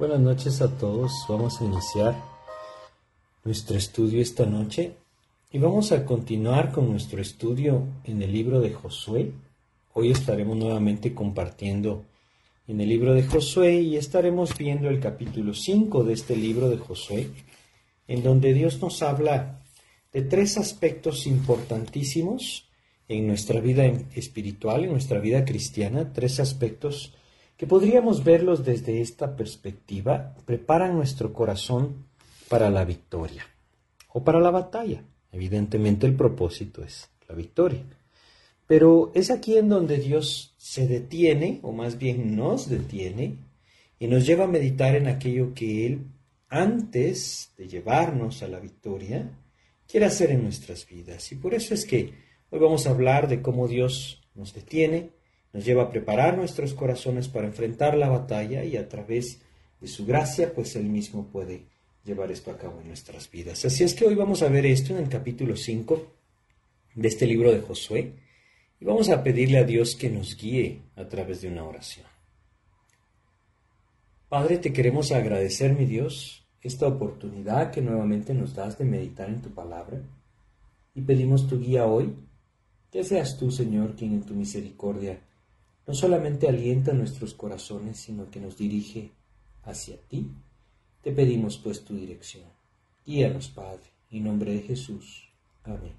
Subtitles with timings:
[0.00, 1.12] Buenas noches a todos.
[1.28, 2.18] Vamos a iniciar
[3.44, 4.94] nuestro estudio esta noche
[5.52, 9.30] y vamos a continuar con nuestro estudio en el libro de Josué.
[9.92, 12.06] Hoy estaremos nuevamente compartiendo
[12.66, 16.78] en el libro de Josué y estaremos viendo el capítulo 5 de este libro de
[16.78, 17.28] Josué,
[18.08, 19.60] en donde Dios nos habla
[20.14, 22.70] de tres aspectos importantísimos
[23.06, 27.12] en nuestra vida espiritual, en nuestra vida cristiana, tres aspectos
[27.60, 32.06] que podríamos verlos desde esta perspectiva, preparan nuestro corazón
[32.48, 33.46] para la victoria
[34.14, 35.04] o para la batalla.
[35.30, 37.82] Evidentemente el propósito es la victoria.
[38.66, 43.36] Pero es aquí en donde Dios se detiene, o más bien nos detiene,
[43.98, 46.06] y nos lleva a meditar en aquello que Él,
[46.48, 49.32] antes de llevarnos a la victoria,
[49.86, 51.30] quiere hacer en nuestras vidas.
[51.30, 52.10] Y por eso es que
[52.48, 55.10] hoy vamos a hablar de cómo Dios nos detiene,
[55.52, 59.40] nos lleva a preparar nuestros corazones para enfrentar la batalla y a través
[59.80, 61.64] de su gracia, pues Él mismo puede
[62.04, 63.64] llevar esto a cabo en nuestras vidas.
[63.64, 66.12] Así es que hoy vamos a ver esto en el capítulo 5
[66.94, 68.14] de este libro de Josué
[68.80, 72.06] y vamos a pedirle a Dios que nos guíe a través de una oración.
[74.28, 79.42] Padre, te queremos agradecer, mi Dios, esta oportunidad que nuevamente nos das de meditar en
[79.42, 80.00] tu palabra
[80.94, 82.14] y pedimos tu guía hoy,
[82.90, 85.20] que seas tú, Señor, quien en tu misericordia
[85.90, 89.10] no solamente alienta nuestros corazones, sino que nos dirige
[89.64, 90.30] hacia ti.
[91.02, 92.44] Te pedimos pues tu dirección.
[93.04, 95.28] Guíanos, Padre, en nombre de Jesús.
[95.64, 95.94] Amén.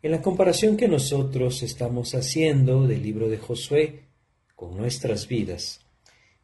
[0.00, 4.04] En la comparación que nosotros estamos haciendo del libro de Josué
[4.56, 5.84] con nuestras vidas,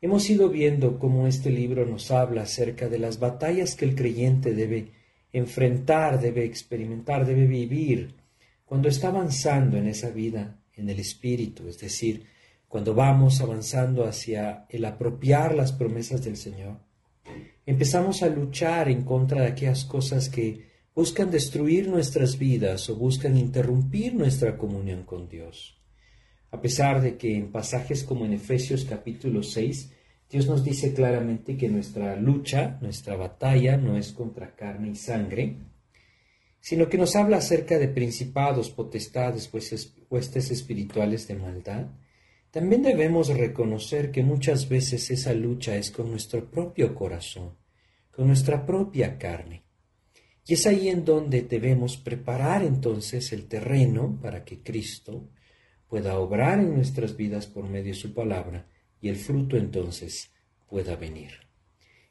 [0.02, 4.52] hemos ido viendo cómo este libro nos habla acerca de las batallas que el creyente
[4.52, 4.92] debe
[5.32, 8.16] enfrentar, debe experimentar, debe vivir
[8.66, 12.26] cuando está avanzando en esa vida en el espíritu, es decir,
[12.68, 16.78] cuando vamos avanzando hacia el apropiar las promesas del Señor,
[17.64, 23.36] empezamos a luchar en contra de aquellas cosas que buscan destruir nuestras vidas o buscan
[23.36, 25.78] interrumpir nuestra comunión con Dios.
[26.50, 29.92] A pesar de que en pasajes como en Efesios capítulo 6,
[30.30, 35.56] Dios nos dice claramente que nuestra lucha, nuestra batalla no es contra carne y sangre,
[36.66, 39.48] sino que nos habla acerca de principados, potestades,
[40.10, 41.86] huestes espirituales de maldad,
[42.50, 47.56] también debemos reconocer que muchas veces esa lucha es con nuestro propio corazón,
[48.10, 49.62] con nuestra propia carne.
[50.44, 55.30] Y es ahí en donde debemos preparar entonces el terreno para que Cristo
[55.86, 58.66] pueda obrar en nuestras vidas por medio de su palabra
[59.00, 60.32] y el fruto entonces
[60.66, 61.30] pueda venir.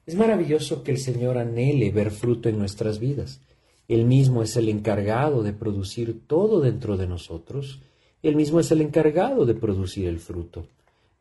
[0.05, 3.41] Es maravilloso que el Señor anhele ver fruto en nuestras vidas.
[3.88, 7.81] Él mismo es el encargado de producir todo dentro de nosotros.
[8.23, 10.68] Él mismo es el encargado de producir el fruto.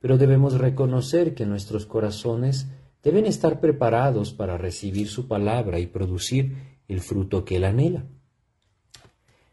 [0.01, 2.69] Pero debemos reconocer que nuestros corazones
[3.03, 6.57] deben estar preparados para recibir su palabra y producir
[6.89, 8.07] el fruto que Él anhela.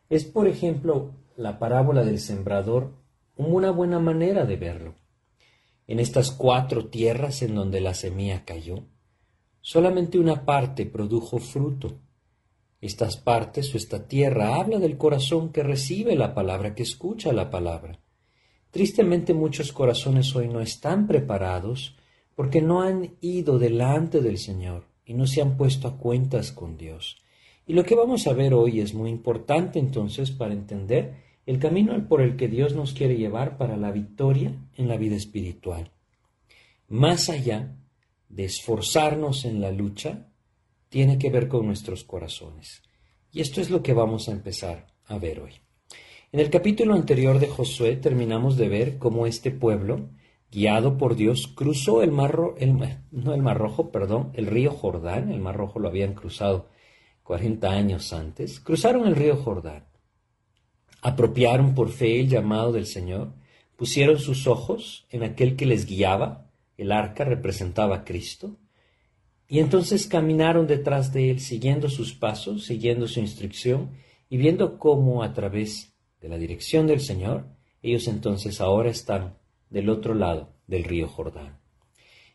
[0.10, 2.92] Es, por ejemplo, la parábola del sembrador
[3.36, 4.96] una buena manera de verlo.
[5.88, 8.86] En estas cuatro tierras en donde la semilla cayó,
[9.62, 12.00] solamente una parte produjo fruto
[12.82, 17.50] estas partes o esta tierra habla del corazón que recibe la palabra, que escucha la
[17.52, 18.00] palabra.
[18.72, 21.96] Tristemente muchos corazones hoy no están preparados
[22.36, 26.78] porque no han ido delante del Señor y no se han puesto a cuentas con
[26.78, 27.18] Dios.
[27.68, 31.14] Y lo que vamos a ver hoy es muy importante entonces para entender
[31.46, 35.16] el camino por el que Dios nos quiere llevar para la victoria en la vida
[35.16, 35.92] espiritual.
[36.88, 37.76] Más allá
[38.30, 40.31] de esforzarnos en la lucha,
[40.92, 42.84] tiene que ver con nuestros corazones.
[43.32, 45.54] Y esto es lo que vamos a empezar a ver hoy.
[46.34, 50.10] En el capítulo anterior de Josué terminamos de ver cómo este pueblo,
[50.52, 52.78] guiado por Dios, cruzó el mar, el,
[53.10, 56.68] no el mar rojo, perdón, el río Jordán, el mar rojo lo habían cruzado
[57.24, 59.86] 40 años antes, cruzaron el río Jordán,
[61.02, 63.32] apropiaron por fe el llamado del Señor,
[63.78, 68.58] pusieron sus ojos en aquel que les guiaba, el arca representaba a Cristo,
[69.52, 73.90] y entonces caminaron detrás de él, siguiendo sus pasos, siguiendo su instrucción
[74.30, 77.48] y viendo cómo a través de la dirección del Señor,
[77.82, 79.36] ellos entonces ahora están
[79.70, 81.60] del otro lado del río Jordán.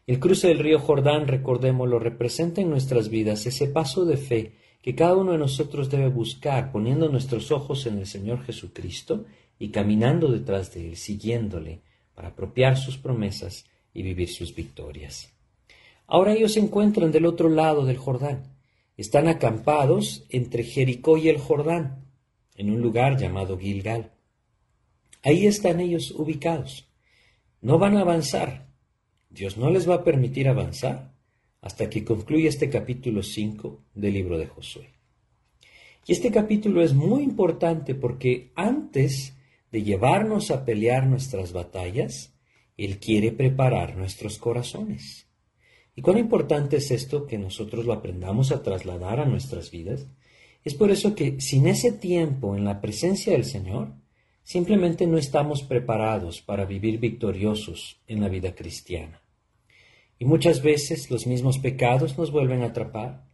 [0.07, 4.53] El cruce del río Jordán, recordémoslo, representa en nuestras vidas ese paso de fe
[4.83, 9.25] que cada uno de nosotros debe buscar, poniendo nuestros ojos en el Señor Jesucristo
[9.59, 11.81] y caminando detrás de Él, siguiéndole,
[12.15, 13.65] para apropiar sus promesas
[13.95, 15.33] y vivir sus victorias.
[16.07, 18.55] Ahora ellos se encuentran del otro lado del Jordán.
[18.97, 22.07] Están acampados entre Jericó y el Jordán,
[22.55, 24.13] en un lugar llamado Gilgal.
[25.23, 26.89] Ahí están ellos ubicados.
[27.61, 28.69] No van a avanzar,
[29.29, 31.13] Dios no les va a permitir avanzar
[31.61, 34.91] hasta que concluya este capítulo 5 del libro de Josué.
[36.07, 39.37] Y este capítulo es muy importante porque antes
[39.73, 42.33] de llevarnos a pelear nuestras batallas,
[42.77, 45.26] Él quiere preparar nuestros corazones.
[45.97, 50.07] ¿Y cuán importante es esto que nosotros lo aprendamos a trasladar a nuestras vidas?
[50.63, 53.95] Es por eso que sin ese tiempo en la presencia del Señor,
[54.43, 59.23] simplemente no estamos preparados para vivir victoriosos en la vida cristiana.
[60.19, 63.25] Y muchas veces los mismos pecados nos vuelven a atrapar,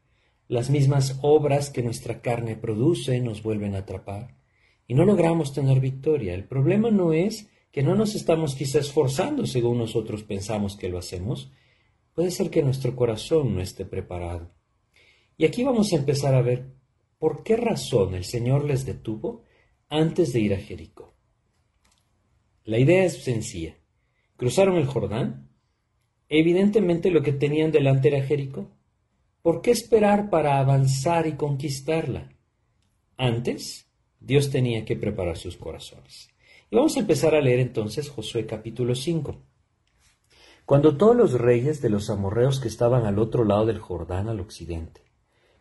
[0.47, 4.37] las mismas obras que nuestra carne produce nos vuelven a atrapar,
[4.87, 6.35] y no logramos tener victoria.
[6.35, 10.99] El problema no es que no nos estamos quizá esforzando según nosotros pensamos que lo
[10.99, 11.50] hacemos,
[12.14, 14.50] puede ser que nuestro corazón no esté preparado.
[15.37, 16.67] Y aquí vamos a empezar a ver
[17.19, 19.43] por qué razón el Señor les detuvo
[19.88, 21.14] antes de ir a Jericó.
[22.64, 23.76] La idea es sencilla.
[24.37, 25.49] Cruzaron el Jordán.
[26.29, 28.70] Evidentemente lo que tenían delante era Jericó.
[29.43, 32.32] ¿Por qué esperar para avanzar y conquistarla?
[33.17, 33.88] Antes,
[34.20, 36.31] Dios tenía que preparar sus corazones.
[36.70, 39.51] Y vamos a empezar a leer entonces Josué capítulo 5.
[40.73, 44.41] Cuando todos los reyes de los amorreos que estaban al otro lado del Jordán al
[44.41, 45.03] occidente,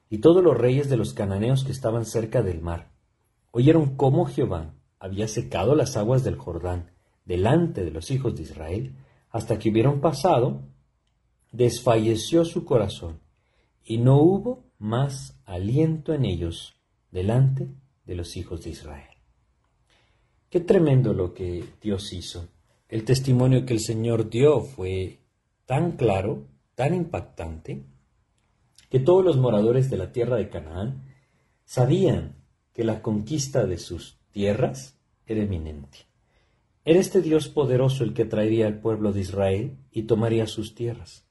[0.10, 2.94] y todos los reyes de los cananeos que estaban cerca del mar,
[3.52, 6.92] oyeron cómo Jehová había secado las aguas del Jordán
[7.26, 8.96] delante de los hijos de Israel,
[9.32, 10.62] hasta que hubieron pasado,
[11.52, 13.20] desfalleció su corazón,
[13.84, 16.74] y no hubo más aliento en ellos
[17.12, 17.68] delante
[18.06, 19.18] de los hijos de Israel.
[20.50, 22.48] Qué tremendo lo que Dios hizo.
[22.92, 25.22] El testimonio que el Señor dio fue
[25.66, 26.46] tan claro,
[26.76, 27.84] tan impactante,
[28.90, 31.06] que todos los moradores de la tierra de Canaán
[31.66, 32.36] sabían
[32.74, 35.98] que la conquista de sus tierras era eminente.
[36.86, 41.26] Era este Dios poderoso el que traería al pueblo de Israel y tomaría sus tierras.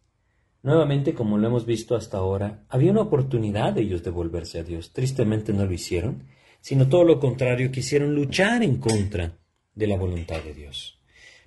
[0.62, 4.64] Nuevamente, como lo hemos visto hasta ahora, había una oportunidad de ellos de volverse a
[4.64, 4.92] Dios.
[4.92, 6.24] Tristemente no lo hicieron
[6.60, 9.38] sino todo lo contrario, quisieron luchar en contra
[9.74, 10.99] de la voluntad de Dios.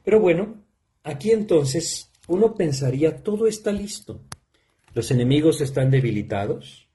[0.03, 0.63] Pero bueno,
[1.03, 4.21] aquí entonces uno pensaría, todo está listo.
[4.93, 6.89] Los enemigos están debilitados.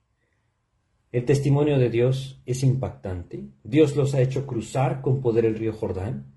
[1.10, 3.48] El testimonio de Dios es impactante.
[3.64, 6.34] Dios los ha hecho cruzar con poder el río Jordán.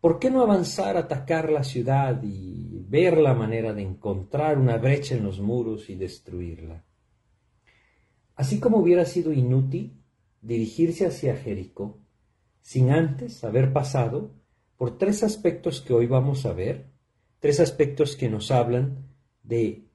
[0.00, 5.16] ¿Por qué no avanzar, atacar la ciudad y ver la manera de encontrar una brecha
[5.16, 6.84] en los muros y destruirla?
[8.36, 10.00] Así como hubiera sido inútil
[10.40, 11.98] dirigirse hacia Jericó
[12.62, 14.30] sin antes haber pasado
[14.78, 16.86] por tres aspectos que hoy vamos a ver,
[17.40, 19.08] tres aspectos que nos hablan
[19.42, 19.88] de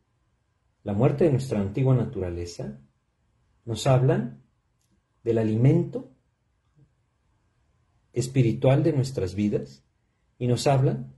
[0.83, 2.81] la muerte de nuestra antigua naturaleza,
[3.63, 4.43] nos hablan
[5.23, 6.11] del alimento
[8.11, 9.85] espiritual de nuestras vidas
[10.37, 11.15] y nos hablan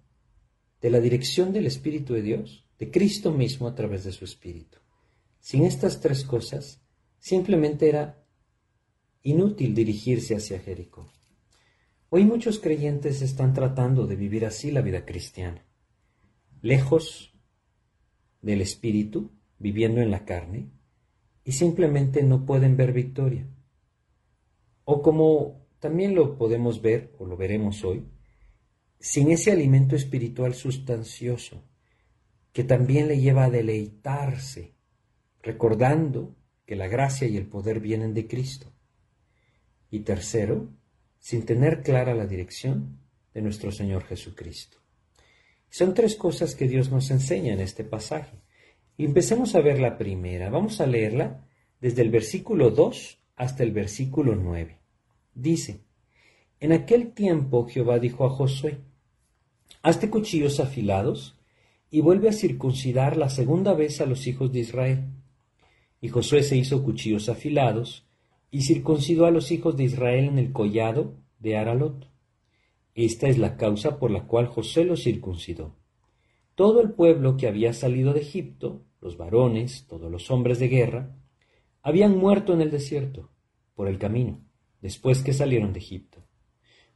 [0.80, 4.78] de la dirección del Espíritu de Dios, de Cristo mismo a través de su Espíritu.
[5.40, 6.84] Sin estas tres cosas,
[7.18, 8.24] simplemente era
[9.24, 11.15] inútil dirigirse hacia Jericó.
[12.18, 15.66] Hoy muchos creyentes están tratando de vivir así la vida cristiana,
[16.62, 17.38] lejos
[18.42, 20.70] del Espíritu, viviendo en la carne,
[21.44, 23.46] y simplemente no pueden ver victoria.
[24.86, 28.06] O como también lo podemos ver, o lo veremos hoy,
[28.98, 31.66] sin ese alimento espiritual sustancioso,
[32.54, 34.74] que también le lleva a deleitarse,
[35.42, 36.34] recordando
[36.66, 38.72] que la gracia y el poder vienen de Cristo.
[39.92, 40.70] Y tercero,
[41.26, 43.00] sin tener clara la dirección
[43.34, 44.78] de nuestro Señor Jesucristo.
[45.72, 48.38] Son tres cosas que Dios nos enseña en este pasaje.
[49.00, 50.52] Empecemos a ver la primera.
[50.52, 51.44] Vamos a leerla
[51.82, 54.78] desde el versículo 2 hasta el versículo 9.
[55.34, 55.80] Dice,
[56.60, 58.82] En aquel tiempo Jehová dijo a Josué,
[59.82, 61.40] Hazte cuchillos afilados
[61.90, 65.06] y vuelve a circuncidar la segunda vez a los hijos de Israel.
[66.02, 68.06] Y Josué se hizo cuchillos afilados
[68.52, 72.10] y circuncidó a los hijos de Israel en el collado de Aralot.
[72.94, 75.76] Esta es la causa por la cual José los circuncidó.
[76.56, 81.16] Todo el pueblo que había salido de Egipto, los varones, todos los hombres de guerra,
[81.82, 83.30] habían muerto en el desierto,
[83.76, 84.42] por el camino,
[84.82, 86.24] después que salieron de Egipto.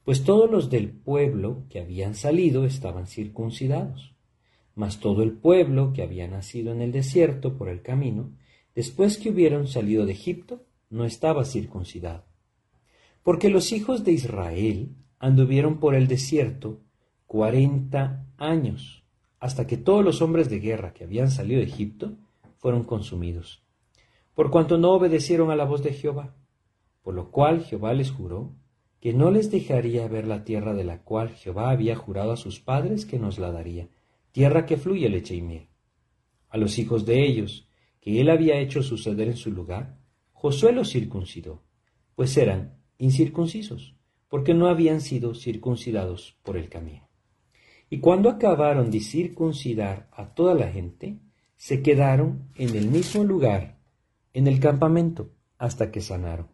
[0.03, 4.15] Pues todos los del pueblo que habían salido estaban circuncidados.
[4.73, 8.31] Mas todo el pueblo que había nacido en el desierto por el camino,
[8.73, 12.25] después que hubieron salido de Egipto, no estaba circuncidado.
[13.23, 16.81] Porque los hijos de Israel anduvieron por el desierto
[17.27, 19.03] cuarenta años,
[19.39, 22.17] hasta que todos los hombres de guerra que habían salido de Egipto
[22.57, 23.61] fueron consumidos,
[24.33, 26.35] por cuanto no obedecieron a la voz de Jehová,
[27.03, 28.55] por lo cual Jehová les juró
[28.99, 32.59] que no les dejaría ver la tierra de la cual Jehová había jurado a sus
[32.59, 33.89] padres que nos la daría,
[34.31, 35.67] tierra que fluye leche y miel.
[36.49, 37.69] A los hijos de ellos,
[38.01, 39.98] que él había hecho suceder en su lugar,
[40.41, 41.63] Josué los circuncidó,
[42.15, 43.97] pues eran incircuncisos,
[44.29, 47.09] porque no habían sido circuncidados por el camino.
[47.89, 51.19] Y cuando acabaron de circuncidar a toda la gente,
[51.57, 53.79] se quedaron en el mismo lugar,
[54.31, 56.47] en el campamento, hasta que sanaron.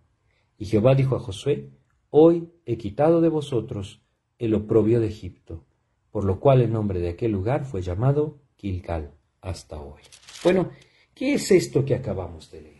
[0.58, 1.70] Y Jehová dijo a Josué,
[2.10, 4.02] Hoy he quitado de vosotros
[4.40, 5.64] el oprobio de Egipto,
[6.10, 9.12] por lo cual el nombre de aquel lugar fue llamado Gilgal
[9.42, 10.02] hasta hoy.
[10.44, 10.72] Bueno,
[11.14, 12.75] ¿qué es esto que acabamos de leer?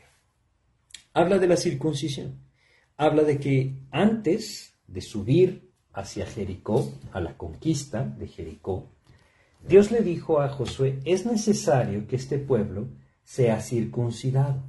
[1.18, 2.42] Habla de la circuncisión.
[2.98, 8.90] Habla de que antes de subir hacia Jericó, a la conquista de Jericó,
[9.66, 12.90] Dios le dijo a Josué, es necesario que este pueblo
[13.24, 14.62] sea circuncidado.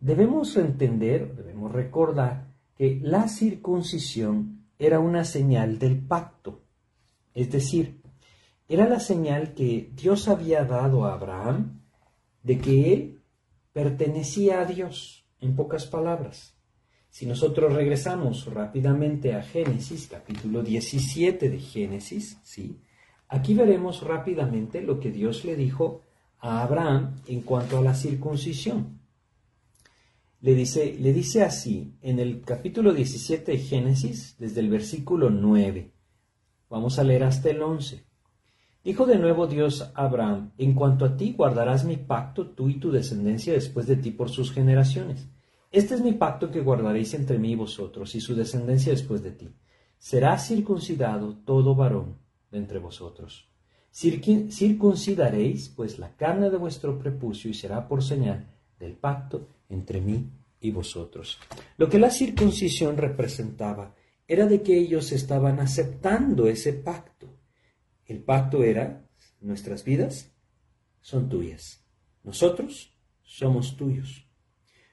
[0.00, 6.64] Debemos entender, debemos recordar que la circuncisión era una señal del pacto,
[7.32, 8.02] es decir,
[8.68, 11.82] era la señal que Dios había dado a Abraham
[12.42, 13.22] de que él
[13.72, 16.54] pertenecía a Dios, en pocas palabras.
[17.10, 22.80] Si nosotros regresamos rápidamente a Génesis, capítulo 17 de Génesis, ¿sí?
[23.28, 26.02] aquí veremos rápidamente lo que Dios le dijo
[26.38, 28.98] a Abraham en cuanto a la circuncisión
[30.40, 35.90] le dice, le dice así en el capítulo 17 de Génesis, desde el versículo 9.
[36.70, 38.04] Vamos a leer hasta el 11.
[38.84, 42.78] Dijo de nuevo Dios a Abraham, en cuanto a ti guardarás mi pacto, tú y
[42.78, 45.28] tu descendencia después de ti por sus generaciones.
[45.70, 49.32] Este es mi pacto que guardaréis entre mí y vosotros y su descendencia después de
[49.32, 49.48] ti.
[49.98, 52.16] Será circuncidado todo varón
[52.50, 53.48] de entre vosotros.
[53.90, 58.46] Circuncidaréis pues la carne de vuestro prepucio y será por señal
[58.78, 60.30] del pacto entre mí
[60.60, 61.38] y vosotros.
[61.76, 63.94] Lo que la circuncisión representaba
[64.26, 67.17] era de que ellos estaban aceptando ese pacto.
[68.08, 69.06] El pacto era,
[69.40, 70.32] nuestras vidas
[71.00, 71.84] son tuyas,
[72.24, 74.26] nosotros somos tuyos.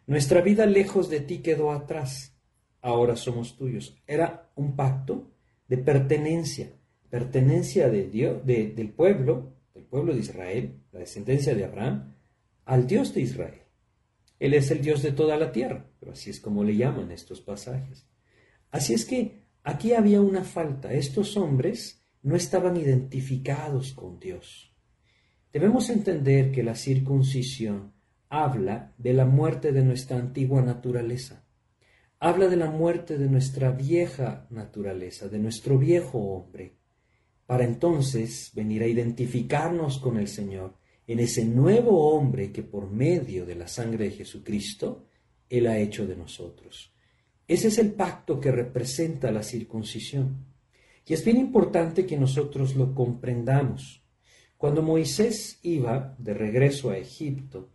[0.05, 2.37] Nuestra vida lejos de ti quedó atrás,
[2.81, 3.97] ahora somos tuyos.
[4.05, 5.31] Era un pacto
[5.67, 6.73] de pertenencia,
[7.09, 12.15] pertenencia de Dios, del pueblo, del pueblo de Israel, la descendencia de Abraham,
[12.65, 13.61] al Dios de Israel.
[14.39, 17.39] Él es el Dios de toda la tierra, pero así es como le llaman estos
[17.39, 18.05] pasajes.
[18.71, 20.93] Así es que aquí había una falta.
[20.93, 24.73] Estos hombres no estaban identificados con Dios.
[25.53, 27.93] Debemos entender que la circuncisión
[28.29, 31.45] habla de la muerte de nuestra antigua naturaleza.
[32.19, 36.79] Habla de la muerte de nuestra vieja naturaleza, de nuestro viejo hombre,
[37.45, 43.45] para entonces venir a identificarnos con el Señor en ese nuevo hombre que por medio
[43.45, 45.05] de la sangre de Jesucristo
[45.47, 46.91] Él ha hecho de nosotros.
[47.47, 50.54] Ese es el pacto que representa la circuncisión.
[51.05, 54.01] Y es bien importante que nosotros lo comprendamos.
[54.57, 57.69] Cuando Moisés iba de regreso a Egipto,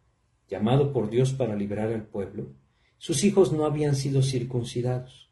[0.49, 2.53] llamado por Dios para liberar al pueblo,
[2.99, 5.31] sus hijos no habían sido circuncidados.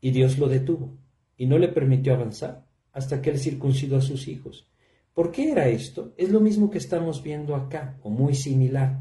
[0.00, 0.96] Y Dios lo detuvo
[1.36, 4.68] y no le permitió avanzar hasta que él circuncidó a sus hijos.
[5.12, 6.14] ¿Por qué era esto?
[6.16, 9.00] Es lo mismo que estamos viendo acá, o muy similar.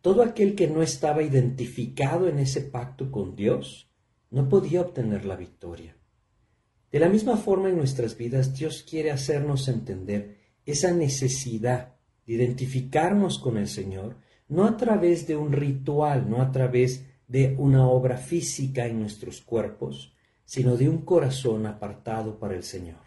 [0.00, 3.90] Todo aquel que no estaba identificado en ese pacto con Dios
[4.30, 5.96] no podía obtener la victoria.
[6.94, 13.40] De la misma forma en nuestras vidas Dios quiere hacernos entender esa necesidad de identificarnos
[13.40, 18.16] con el Señor, no a través de un ritual, no a través de una obra
[18.16, 23.00] física en nuestros cuerpos, sino de un corazón apartado para el Señor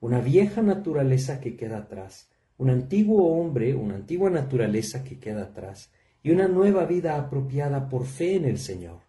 [0.00, 2.28] una vieja naturaleza que queda atrás,
[2.58, 5.90] un antiguo hombre, una antigua naturaleza que queda atrás,
[6.22, 9.00] y una nueva vida apropiada por fe en el Señor.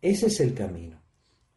[0.00, 1.01] Ese es el camino.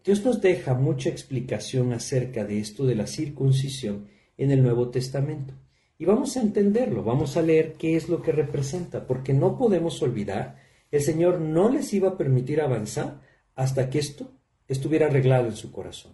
[0.06, 4.08] Dios nos deja mucha explicación acerca de esto de la circuncisión
[4.38, 5.56] en el Nuevo Testamento.
[5.98, 10.04] Y vamos a entenderlo, vamos a leer qué es lo que representa, porque no podemos
[10.04, 10.58] olvidar,
[10.92, 13.22] el Señor no les iba a permitir avanzar
[13.56, 14.32] hasta que esto
[14.68, 16.14] estuviera arreglado en su corazón.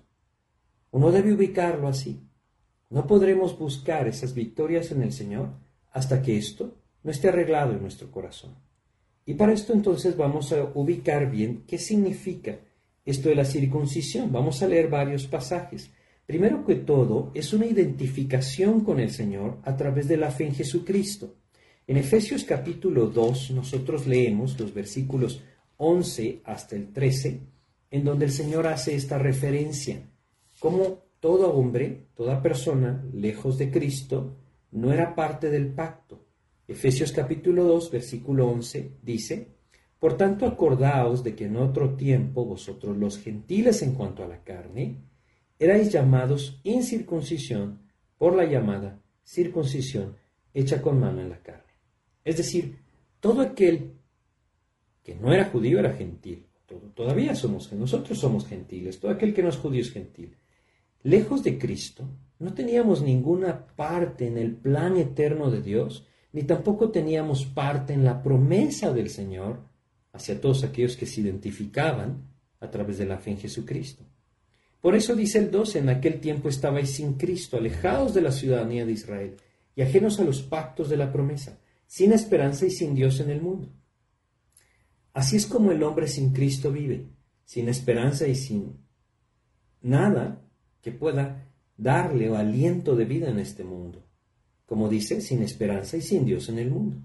[0.91, 2.21] Uno debe ubicarlo así.
[2.89, 5.49] No podremos buscar esas victorias en el Señor
[5.91, 8.55] hasta que esto no esté arreglado en nuestro corazón.
[9.25, 12.59] Y para esto entonces vamos a ubicar bien qué significa
[13.05, 14.31] esto de la circuncisión.
[14.31, 15.91] Vamos a leer varios pasajes.
[16.25, 20.55] Primero que todo, es una identificación con el Señor a través de la fe en
[20.55, 21.35] Jesucristo.
[21.87, 25.41] En Efesios capítulo 2 nosotros leemos los versículos
[25.77, 27.41] 11 hasta el 13,
[27.89, 30.01] en donde el Señor hace esta referencia,
[30.59, 34.37] como todo hombre, toda persona, lejos de Cristo,
[34.71, 36.23] no era parte del pacto.
[36.67, 39.47] Efesios capítulo 2, versículo 11 dice,
[40.01, 44.43] Por tanto acordaos de que en otro tiempo vosotros los gentiles en cuanto a la
[44.43, 44.97] carne,
[45.59, 47.83] erais llamados incircuncisión
[48.17, 50.15] por la llamada circuncisión
[50.55, 51.75] hecha con mano en la carne.
[52.25, 52.79] Es decir,
[53.19, 53.91] todo aquel
[55.03, 56.47] que no era judío era gentil.
[56.95, 58.99] Todavía somos, nosotros somos gentiles.
[58.99, 60.35] Todo aquel que no es judío es gentil.
[61.03, 66.89] Lejos de Cristo, no teníamos ninguna parte en el plan eterno de Dios, ni tampoco
[66.89, 69.69] teníamos parte en la promesa del Señor
[70.13, 74.03] hacia todos aquellos que se identificaban a través de la fe en Jesucristo.
[74.81, 78.85] Por eso dice el 12, en aquel tiempo estabais sin Cristo, alejados de la ciudadanía
[78.85, 79.37] de Israel
[79.75, 83.41] y ajenos a los pactos de la promesa, sin esperanza y sin Dios en el
[83.41, 83.69] mundo.
[85.13, 87.05] Así es como el hombre sin Cristo vive,
[87.45, 88.77] sin esperanza y sin
[89.81, 90.41] nada
[90.81, 94.03] que pueda darle o aliento de vida en este mundo.
[94.65, 96.97] Como dice, sin esperanza y sin Dios en el mundo.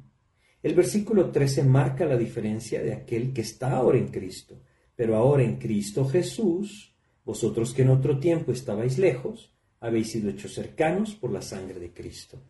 [0.66, 4.58] El versículo 13 marca la diferencia de aquel que está ahora en Cristo,
[4.96, 6.92] pero ahora en Cristo Jesús,
[7.24, 11.92] vosotros que en otro tiempo estabais lejos, habéis sido hechos cercanos por la sangre de
[11.92, 12.40] Cristo.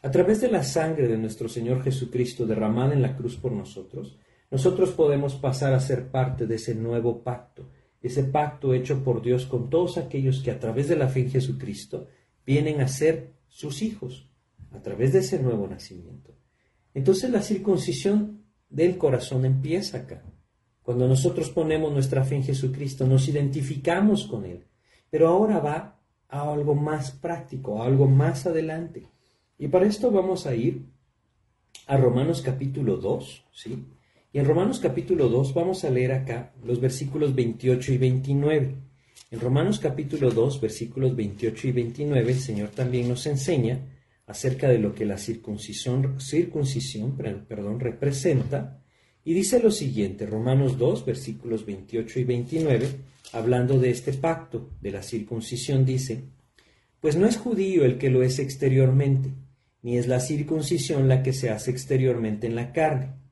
[0.00, 4.16] A través de la sangre de nuestro Señor Jesucristo derramada en la cruz por nosotros,
[4.48, 7.68] nosotros podemos pasar a ser parte de ese nuevo pacto,
[8.00, 11.32] ese pacto hecho por Dios con todos aquellos que a través de la fe en
[11.32, 12.06] Jesucristo
[12.46, 14.30] vienen a ser sus hijos,
[14.70, 16.35] a través de ese nuevo nacimiento.
[16.96, 20.22] Entonces la circuncisión del corazón empieza acá.
[20.82, 24.64] Cuando nosotros ponemos nuestra fe en Jesucristo, nos identificamos con Él.
[25.10, 29.08] Pero ahora va a algo más práctico, a algo más adelante.
[29.58, 30.86] Y para esto vamos a ir
[31.86, 33.84] a Romanos capítulo 2, ¿sí?
[34.32, 38.74] Y en Romanos capítulo 2 vamos a leer acá los versículos 28 y 29.
[39.32, 43.80] En Romanos capítulo 2, versículos 28 y 29, el Señor también nos enseña
[44.26, 48.82] acerca de lo que la circuncisión, circuncisión perdón, representa.
[49.24, 52.88] Y dice lo siguiente, Romanos 2, versículos 28 y 29,
[53.32, 56.24] hablando de este pacto de la circuncisión, dice,
[57.00, 59.30] pues no es judío el que lo es exteriormente,
[59.82, 63.26] ni es la circuncisión la que se hace exteriormente en la carne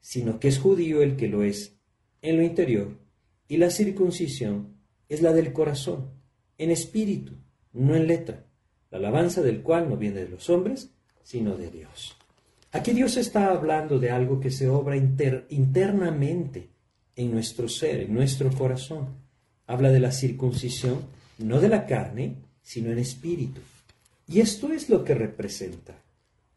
[0.00, 1.78] sino que es judío el que lo es
[2.22, 2.98] en lo interior,
[3.48, 4.76] y la circuncisión
[5.08, 6.10] es la del corazón,
[6.58, 7.38] en espíritu,
[7.72, 8.46] no en letra,
[8.90, 10.90] la alabanza del cual no viene de los hombres,
[11.22, 12.16] sino de Dios.
[12.72, 16.68] Aquí Dios está hablando de algo que se obra internamente
[17.16, 19.08] en nuestro ser, en nuestro corazón.
[19.66, 21.00] Habla de la circuncisión,
[21.38, 23.60] no de la carne, sino en espíritu.
[24.28, 25.96] Y esto es lo que representa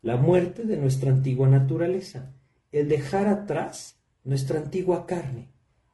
[0.04, 2.34] la muerte de nuestra antigua naturaleza,
[2.72, 5.48] el dejar atrás nuestra antigua carne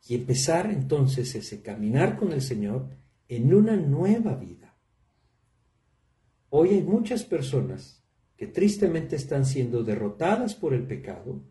[0.07, 2.87] y empezar entonces ese caminar con el Señor
[3.27, 4.68] en una nueva vida.
[6.51, 8.03] Hoy hay muchas personas
[8.35, 11.43] que tristemente están siendo derrotadas por el pecado,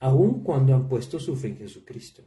[0.00, 2.24] aun cuando han puesto su fe en Jesucristo.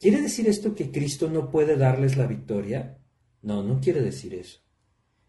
[0.00, 2.98] ¿Quiere decir esto que Cristo no puede darles la victoria?
[3.42, 4.60] No, no quiere decir eso.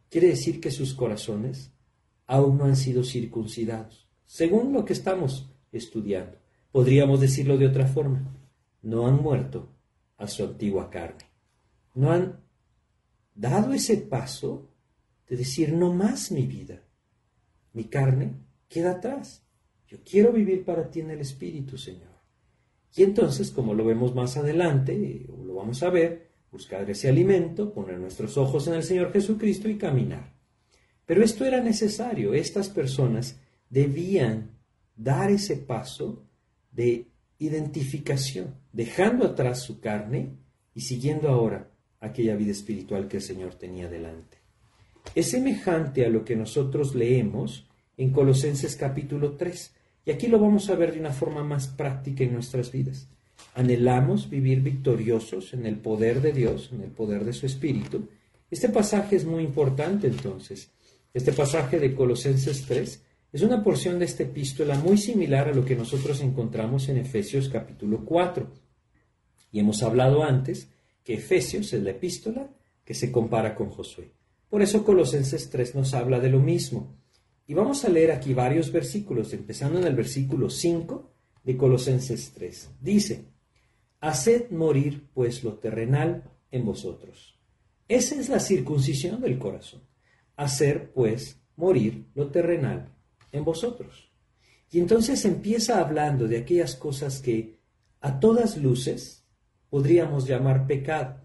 [0.09, 1.73] Quiere decir que sus corazones
[2.25, 6.37] aún no han sido circuncidados, según lo que estamos estudiando.
[6.71, 8.33] Podríamos decirlo de otra forma.
[8.81, 9.69] No han muerto
[10.17, 11.25] a su antigua carne.
[11.93, 12.39] No han
[13.33, 14.74] dado ese paso
[15.27, 16.83] de decir, no más mi vida.
[17.73, 18.33] Mi carne
[18.67, 19.43] queda atrás.
[19.87, 22.15] Yo quiero vivir para ti en el Espíritu, Señor.
[22.95, 27.73] Y entonces, como lo vemos más adelante, o lo vamos a ver, buscar ese alimento,
[27.73, 30.33] poner nuestros ojos en el Señor Jesucristo y caminar.
[31.05, 32.33] Pero esto era necesario.
[32.33, 33.37] Estas personas
[33.69, 34.51] debían
[34.95, 36.25] dar ese paso
[36.71, 37.07] de
[37.37, 40.37] identificación, dejando atrás su carne
[40.73, 44.44] y siguiendo ahora aquella vida espiritual que el Señor tenía delante.
[45.13, 49.73] Es semejante a lo que nosotros leemos en Colosenses capítulo 3,
[50.05, 53.07] y aquí lo vamos a ver de una forma más práctica en nuestras vidas.
[53.53, 58.09] Anhelamos vivir victoriosos en el poder de Dios, en el poder de su Espíritu.
[58.51, 60.71] Este pasaje es muy importante entonces.
[61.13, 65.63] Este pasaje de Colosenses 3 es una porción de esta epístola muy similar a lo
[65.63, 68.47] que nosotros encontramos en Efesios capítulo 4.
[69.51, 70.69] Y hemos hablado antes
[71.03, 72.49] que Efesios es la epístola
[72.83, 74.11] que se compara con Josué.
[74.55, 76.95] Por eso Colosenses 3 nos habla de lo mismo.
[77.45, 81.11] Y vamos a leer aquí varios versículos, empezando en el versículo 5
[81.43, 82.69] de Colosenses 3.
[82.79, 83.25] Dice,
[83.99, 87.37] Haced morir pues lo terrenal en vosotros.
[87.89, 89.81] Esa es la circuncisión del corazón.
[90.37, 92.95] Hacer pues morir lo terrenal
[93.33, 94.09] en vosotros.
[94.71, 97.59] Y entonces empieza hablando de aquellas cosas que
[97.99, 99.25] a todas luces
[99.69, 101.19] podríamos llamar pecado.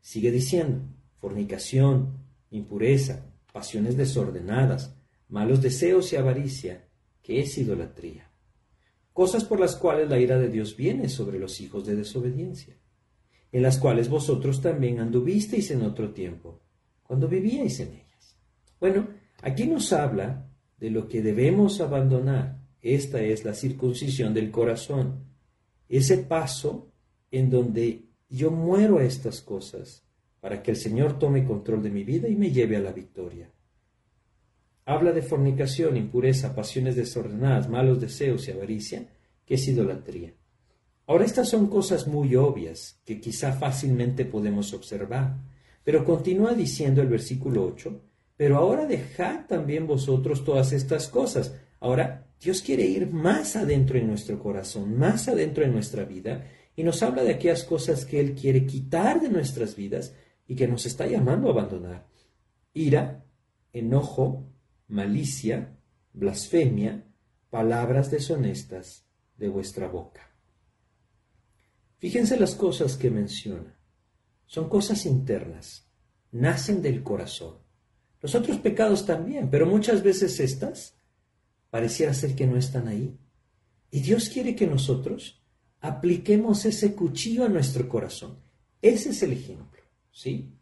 [0.00, 0.84] Sigue diciendo,
[1.18, 4.94] fornicación, impureza, pasiones desordenadas,
[5.28, 6.86] malos deseos y avaricia,
[7.22, 8.30] que es idolatría.
[9.12, 12.76] Cosas por las cuales la ira de Dios viene sobre los hijos de desobediencia,
[13.52, 16.60] en las cuales vosotros también anduvisteis en otro tiempo,
[17.02, 18.36] cuando vivíais en ellas.
[18.78, 19.08] Bueno,
[19.42, 22.58] Aquí nos habla de lo que debemos abandonar.
[22.82, 25.24] Esta es la circuncisión del corazón.
[25.88, 26.92] Ese paso
[27.30, 30.04] en donde yo muero a estas cosas
[30.40, 33.50] para que el Señor tome control de mi vida y me lleve a la victoria.
[34.86, 39.06] Habla de fornicación, impureza, pasiones desordenadas, malos deseos y avaricia,
[39.44, 40.34] que es idolatría.
[41.06, 45.38] Ahora estas son cosas muy obvias que quizá fácilmente podemos observar,
[45.84, 48.00] pero continúa diciendo el versículo 8,
[48.36, 51.54] pero ahora dejad también vosotros todas estas cosas.
[51.80, 56.84] Ahora Dios quiere ir más adentro en nuestro corazón, más adentro en nuestra vida, y
[56.84, 60.14] nos habla de aquellas cosas que Él quiere quitar de nuestras vidas
[60.50, 62.08] y que nos está llamando a abandonar.
[62.74, 63.24] Ira,
[63.72, 64.52] enojo,
[64.88, 65.78] malicia,
[66.12, 67.06] blasfemia,
[67.50, 70.28] palabras deshonestas de vuestra boca.
[71.98, 73.78] Fíjense las cosas que menciona.
[74.44, 75.86] Son cosas internas,
[76.32, 77.58] nacen del corazón.
[78.20, 80.96] Los otros pecados también, pero muchas veces estas
[81.70, 83.16] pareciera ser que no están ahí.
[83.92, 85.40] Y Dios quiere que nosotros
[85.78, 88.40] apliquemos ese cuchillo a nuestro corazón.
[88.82, 89.79] Ese es el ejemplo,
[90.20, 90.52] ¿sí?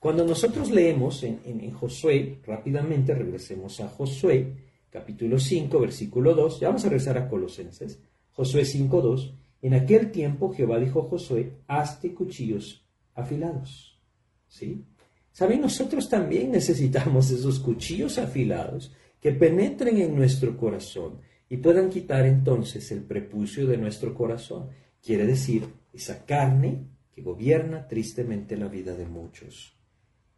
[0.00, 4.56] Cuando nosotros leemos en, en, Josué, rápidamente regresemos a Josué,
[4.90, 8.00] capítulo 5, versículo 2, ya vamos a regresar a Colosenses,
[8.32, 14.00] Josué 5, 2, en aquel tiempo Jehová dijo a Josué, hazte cuchillos afilados,
[14.48, 14.84] ¿sí?
[15.30, 15.60] ¿Saben?
[15.60, 22.90] Nosotros también necesitamos esos cuchillos afilados que penetren en nuestro corazón y puedan quitar entonces
[22.90, 24.70] el prepucio de nuestro corazón.
[25.00, 29.78] Quiere decir, esa carne que gobierna tristemente la vida de muchos.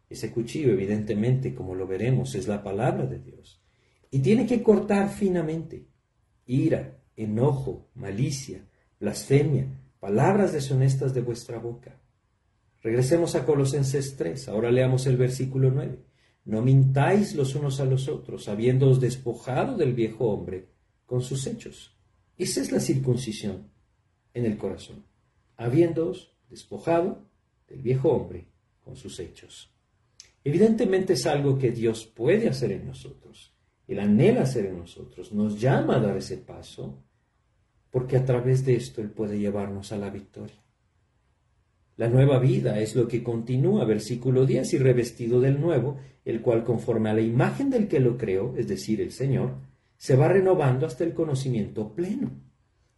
[0.09, 3.61] Ese cuchillo, evidentemente, como lo veremos, es la palabra de Dios.
[4.11, 5.87] Y tiene que cortar finamente
[6.45, 8.65] ira, enojo, malicia,
[8.99, 9.67] blasfemia,
[9.99, 11.99] palabras deshonestas de vuestra boca.
[12.81, 15.99] Regresemos a Colosenses 3, ahora leamos el versículo 9.
[16.45, 20.69] No mintáis los unos a los otros, habiéndoos despojado del viejo hombre
[21.05, 21.97] con sus hechos.
[22.37, 23.71] Esa es la circuncisión
[24.33, 25.03] en el corazón,
[25.57, 27.25] habiéndoos despojado
[27.67, 28.47] del viejo hombre
[28.83, 29.71] con sus hechos.
[30.43, 33.53] Evidentemente es algo que Dios puede hacer en nosotros.
[33.87, 37.03] Él anhela hacer en nosotros, nos llama a dar ese paso,
[37.89, 40.61] porque a través de esto Él puede llevarnos a la victoria.
[41.97, 46.63] La nueva vida es lo que continúa, versículo 10, y revestido del nuevo, el cual
[46.63, 49.55] conforme a la imagen del que lo creó, es decir, el Señor,
[49.97, 52.29] se va renovando hasta el conocimiento pleno.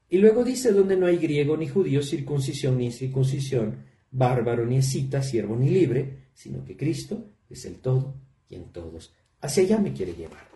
[0.09, 5.21] Y luego dice, donde no hay griego ni judío, circuncisión ni circuncisión, bárbaro ni escita,
[5.21, 8.15] siervo ni libre, sino que Cristo es el todo
[8.49, 9.13] y en todos.
[9.41, 10.47] Hacia allá me quiere llevar.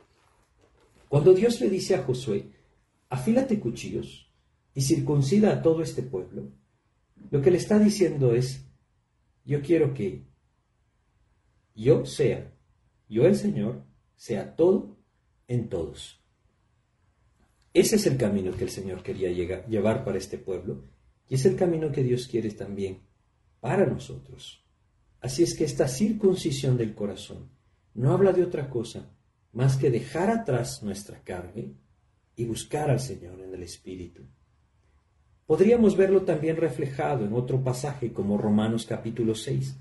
[1.07, 2.49] Cuando Dios le dice a Josué,
[3.09, 4.31] afílate cuchillos
[4.73, 6.51] y circuncida a todo este pueblo,
[7.29, 8.65] lo que le está diciendo es,
[9.45, 10.25] yo quiero que
[11.75, 12.51] yo sea,
[13.07, 13.83] yo el Señor,
[14.15, 14.97] sea todo
[15.47, 16.22] en todos.
[17.73, 19.31] Ese es el camino que el Señor quería
[19.67, 20.83] llevar para este pueblo
[21.27, 22.99] y es el camino que Dios quiere también
[23.59, 24.63] para nosotros.
[25.21, 27.49] Así es que esta circuncisión del corazón
[27.95, 29.09] no habla de otra cosa
[29.53, 31.73] más que dejar atrás nuestra carne
[32.36, 34.23] y buscar al Señor en el Espíritu.
[35.45, 39.75] Podríamos verlo también reflejado en otro pasaje como Romanos capítulo 6.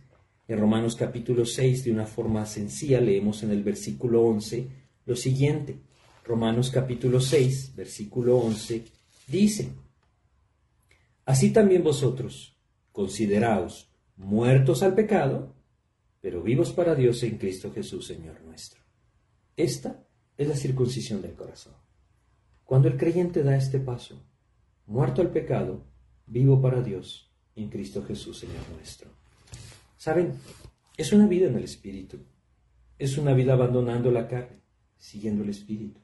[0.48, 4.68] En Romanos capítulo 6, de una forma sencilla, leemos en el versículo 11
[5.06, 5.78] lo siguiente.
[6.24, 8.84] Romanos capítulo 6, versículo 11,
[9.26, 9.72] dice,
[11.24, 12.56] Así también vosotros,
[12.92, 15.54] consideraos muertos al pecado,
[16.20, 18.80] pero vivos para Dios en Cristo Jesús, Señor nuestro.
[19.56, 20.04] Esta
[20.36, 21.74] es la circuncisión del corazón.
[22.64, 24.22] Cuando el creyente da este paso,
[24.86, 25.84] muerto al pecado,
[26.26, 29.10] vivo para Dios en Cristo Jesús, Señor nuestro.
[29.96, 30.34] Saben,
[30.96, 32.18] es una vida en el Espíritu.
[32.98, 34.60] Es una vida abandonando la carne,
[34.98, 36.01] siguiendo el Espíritu.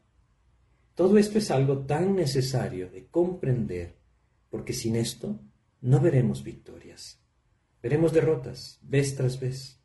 [0.98, 3.94] Todo esto es algo tan necesario de comprender,
[4.50, 5.38] porque sin esto
[5.80, 7.22] no veremos victorias.
[7.80, 9.80] Veremos derrotas vez tras vez.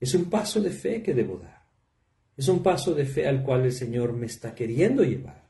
[0.00, 1.68] Es un paso de fe que debo dar.
[2.36, 5.48] Es un paso de fe al cual el Señor me está queriendo llevar.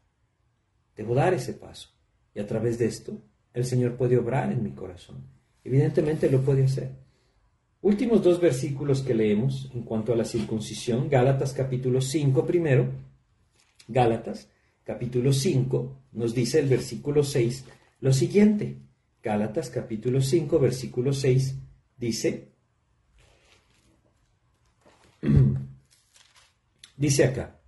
[0.95, 1.89] Debo dar ese paso.
[2.35, 3.19] Y a través de esto,
[3.55, 5.25] el Señor puede obrar en mi corazón.
[5.65, 6.91] Evidentemente lo puede hacer.
[7.81, 11.09] Últimos dos versículos que leemos en cuanto a la circuncisión.
[11.09, 12.93] Gálatas capítulo 5 primero.
[13.89, 14.51] Gálatas
[14.87, 17.65] capítulo 5 nos dice el versículo 6
[18.01, 18.79] lo siguiente.
[19.21, 21.57] Gálatas capítulo 5, versículo 6
[21.97, 22.53] dice,
[26.97, 27.61] dice acá,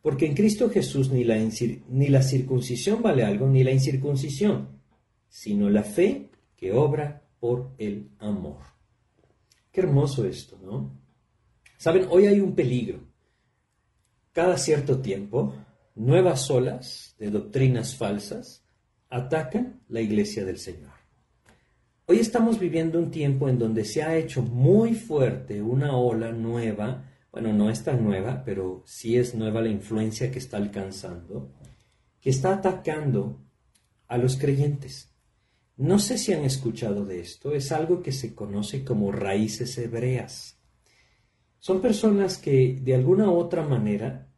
[0.00, 1.36] porque en Cristo Jesús ni la,
[1.88, 4.80] ni la circuncisión vale algo, ni la incircuncisión,
[5.28, 8.58] sino la fe que obra por el amor.
[9.72, 10.96] Qué hermoso esto, ¿no?
[11.76, 13.00] Saben, hoy hay un peligro.
[14.30, 15.52] Cada cierto tiempo,
[15.94, 18.64] nuevas olas de doctrinas falsas
[19.08, 20.92] atacan la iglesia del Señor.
[22.06, 27.10] Hoy estamos viviendo un tiempo en donde se ha hecho muy fuerte una ola nueva,
[27.30, 31.52] bueno, no es tan nueva, pero sí es nueva la influencia que está alcanzando,
[32.20, 33.42] que está atacando
[34.08, 35.14] a los creyentes.
[35.76, 40.58] No sé si han escuchado de esto, es algo que se conoce como raíces hebreas.
[41.58, 44.31] Son personas que de alguna u otra manera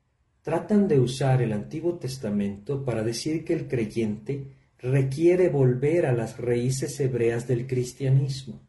[0.45, 6.37] tratan de usar el Antiguo Testamento para decir que el creyente requiere volver a las
[6.37, 8.61] raíces hebreas del cristianismo.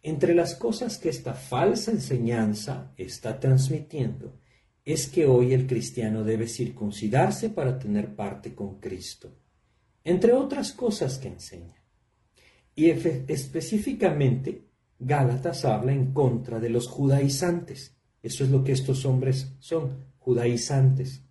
[0.00, 4.38] Entre las cosas que esta falsa enseñanza está transmitiendo
[4.84, 9.34] es que hoy el cristiano debe circuncidarse para tener parte con Cristo,
[10.04, 11.82] entre otras cosas que enseña.
[12.76, 14.68] Y específicamente
[15.00, 17.96] Gálatas habla en contra de los judaizantes.
[18.22, 21.24] Eso es lo que estos hombres son, judaizantes.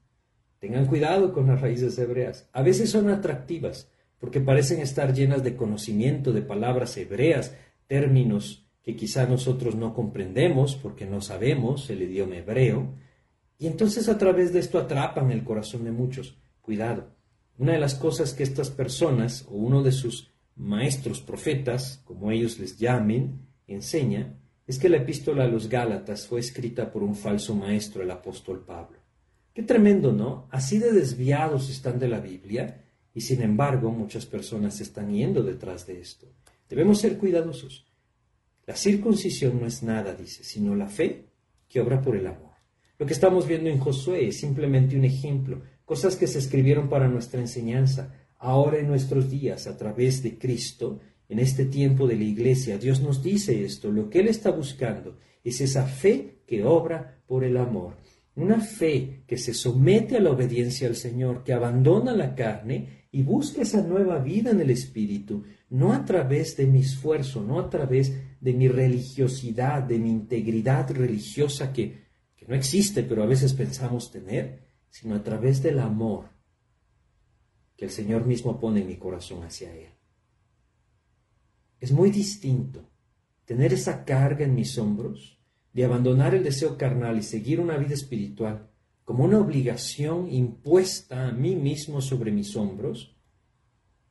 [0.59, 2.49] Tengan cuidado con las raíces hebreas.
[2.51, 7.55] A veces son atractivas porque parecen estar llenas de conocimiento de palabras hebreas,
[7.87, 12.93] términos que quizá nosotros no comprendemos porque no sabemos el idioma hebreo,
[13.59, 16.37] y entonces a través de esto atrapan el corazón de muchos.
[16.61, 17.15] Cuidado.
[17.57, 22.59] Una de las cosas que estas personas o uno de sus maestros profetas, como ellos
[22.59, 27.55] les llamen, enseña, es que la epístola a los Gálatas fue escrita por un falso
[27.55, 28.99] maestro, el apóstol Pablo.
[29.53, 30.47] Qué tremendo, ¿no?
[30.51, 35.87] Así de desviados están de la Biblia y sin embargo muchas personas están yendo detrás
[35.87, 36.27] de esto.
[36.69, 37.87] Debemos ser cuidadosos.
[38.65, 41.29] La circuncisión no es nada, dice, sino la fe
[41.69, 42.51] que obra por el amor.
[42.99, 47.07] Lo que estamos viendo en Josué es simplemente un ejemplo, cosas que se escribieron para
[47.07, 52.23] nuestra enseñanza, ahora en nuestros días, a través de Cristo, en este tiempo de la
[52.23, 57.21] iglesia, Dios nos dice esto, lo que Él está buscando es esa fe que obra
[57.27, 57.97] por el amor,
[58.35, 63.23] una fe que se somete a la obediencia al Señor, que abandona la carne y
[63.23, 67.69] busca esa nueva vida en el Espíritu, no a través de mi esfuerzo, no a
[67.69, 73.53] través de mi religiosidad, de mi integridad religiosa que, que no existe, pero a veces
[73.53, 76.29] pensamos tener, sino a través del amor
[77.75, 79.96] que el Señor mismo pone en mi corazón hacia Él.
[81.79, 82.89] Es muy distinto
[83.45, 85.39] tener esa carga en mis hombros
[85.73, 88.69] de abandonar el deseo carnal y seguir una vida espiritual
[89.07, 93.15] como una obligación impuesta a mí mismo sobre mis hombros,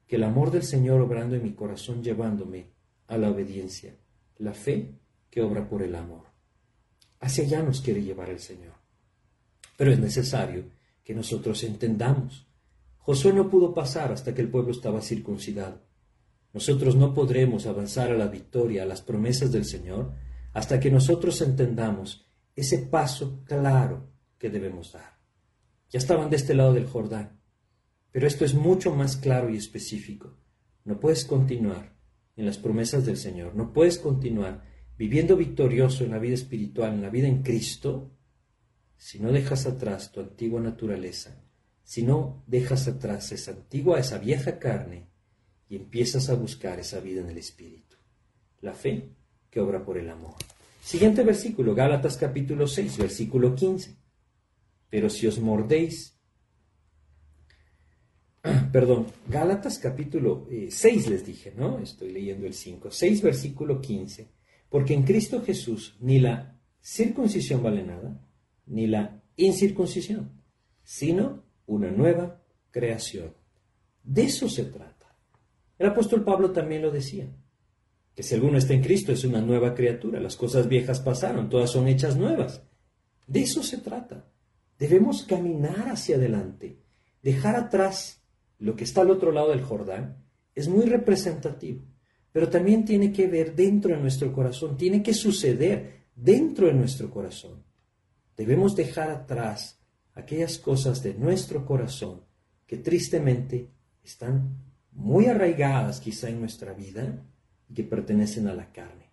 [0.07, 2.71] que el amor del Señor obrando en mi corazón llevándome
[3.09, 3.95] a la obediencia,
[4.39, 4.95] la fe
[5.29, 6.23] que obra por el amor.
[7.21, 8.73] Hacia allá nos quiere llevar el Señor.
[9.77, 10.65] Pero es necesario
[11.05, 12.47] que nosotros entendamos.
[12.99, 15.86] Josué no pudo pasar hasta que el pueblo estaba circuncidado.
[16.57, 20.15] Nosotros no podremos avanzar a la victoria, a las promesas del Señor,
[20.55, 25.19] hasta que nosotros entendamos ese paso claro que debemos dar.
[25.91, 27.43] Ya estaban de este lado del Jordán,
[28.11, 30.39] pero esto es mucho más claro y específico.
[30.83, 31.95] No puedes continuar
[32.37, 34.65] en las promesas del Señor, no puedes continuar
[34.97, 38.17] viviendo victorioso en la vida espiritual, en la vida en Cristo,
[38.97, 41.45] si no dejas atrás tu antigua naturaleza,
[41.83, 45.11] si no dejas atrás esa antigua, esa vieja carne,
[45.69, 47.97] y empiezas a buscar esa vida en el Espíritu.
[48.61, 49.11] La fe
[49.51, 50.35] que obra por el amor.
[50.81, 53.97] Siguiente versículo, Gálatas capítulo 6, versículo 15.
[54.89, 56.17] Pero si os mordéis,
[58.73, 61.81] perdón, Gálatas capítulo 6 eh, les dije, ¿no?
[61.81, 64.31] Estoy leyendo el 5, 6 versículo 15.
[64.69, 68.25] Porque en Cristo Jesús ni la circuncisión vale nada,
[68.67, 70.43] ni la incircuncisión,
[70.85, 73.35] sino una nueva creación.
[74.03, 74.96] De eso se trata.
[75.79, 77.29] El apóstol Pablo también lo decía,
[78.15, 81.71] que si alguno está en Cristo es una nueva criatura, las cosas viejas pasaron, todas
[81.71, 82.63] son hechas nuevas.
[83.27, 84.25] De eso se trata.
[84.79, 86.81] Debemos caminar hacia adelante,
[87.23, 88.23] dejar atrás
[88.59, 91.83] lo que está al otro lado del Jordán, es muy representativo,
[92.33, 97.11] pero también tiene que ver dentro de nuestro corazón, tiene que suceder dentro de nuestro
[97.11, 97.65] corazón.
[98.35, 99.79] Debemos dejar atrás
[100.15, 102.23] aquellas cosas de nuestro corazón
[102.67, 103.71] que tristemente
[104.03, 104.57] están
[104.97, 107.23] muy arraigadas quizá en nuestra vida
[107.69, 109.11] y que pertenecen a la carne.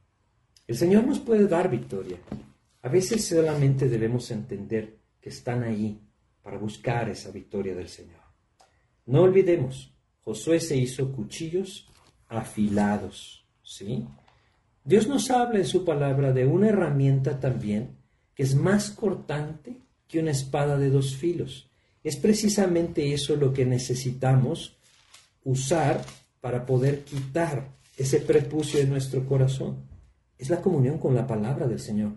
[0.65, 2.17] El Señor nos puede dar victoria.
[2.81, 5.99] A veces solamente debemos entender que están ahí
[6.41, 8.21] para buscar esa victoria del Señor.
[9.05, 9.93] No olvidemos,
[10.23, 11.89] Josué se hizo cuchillos
[12.27, 14.05] afilados, ¿sí?
[14.85, 17.97] Dios nos habla en su palabra de una herramienta también
[18.35, 21.69] que es más cortante que una espada de dos filos.
[22.03, 24.77] Es precisamente eso lo que necesitamos
[25.43, 26.01] usar
[26.41, 29.87] para poder quitar ese prepucio de nuestro corazón.
[30.37, 32.13] Es la comunión con la palabra del Señor.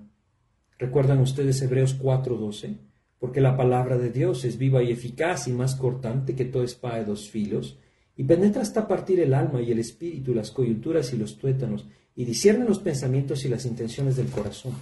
[0.79, 2.87] ¿Recuerdan ustedes Hebreos 4:12?
[3.19, 6.99] porque la palabra de Dios es viva y eficaz y más cortante que toda espada
[6.99, 7.79] de dos filos,
[8.17, 12.25] y penetra hasta partir el alma y el espíritu, las coyunturas y los tuétanos, y
[12.25, 14.73] discierne los pensamientos y las intenciones del corazón.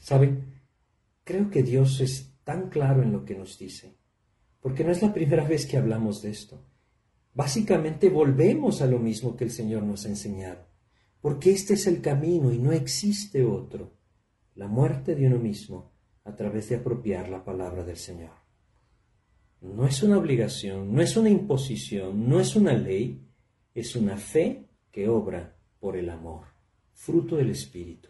[0.00, 0.44] ¿Saben?
[1.24, 3.94] Creo que Dios es tan claro en lo que nos dice,
[4.60, 6.60] porque no es la primera vez que hablamos de esto.
[7.34, 10.66] Básicamente volvemos a lo mismo que el Señor nos ha enseñado,
[11.20, 13.94] porque este es el camino y no existe otro,
[14.54, 15.92] la muerte de uno mismo
[16.24, 18.32] a través de apropiar la palabra del Señor.
[19.62, 23.26] No es una obligación, no es una imposición, no es una ley,
[23.74, 26.44] es una fe que obra por el amor,
[26.92, 28.08] fruto del Espíritu.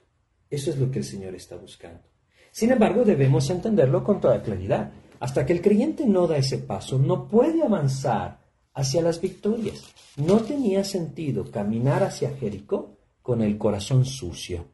[0.51, 2.03] Eso es lo que el Señor está buscando.
[2.51, 4.93] Sin embargo, debemos entenderlo con toda claridad.
[5.21, 8.42] Hasta que el creyente no da ese paso, no puede avanzar
[8.75, 9.93] hacia las victorias.
[10.17, 14.67] No tenía sentido caminar hacia Jericó con el corazón sucio.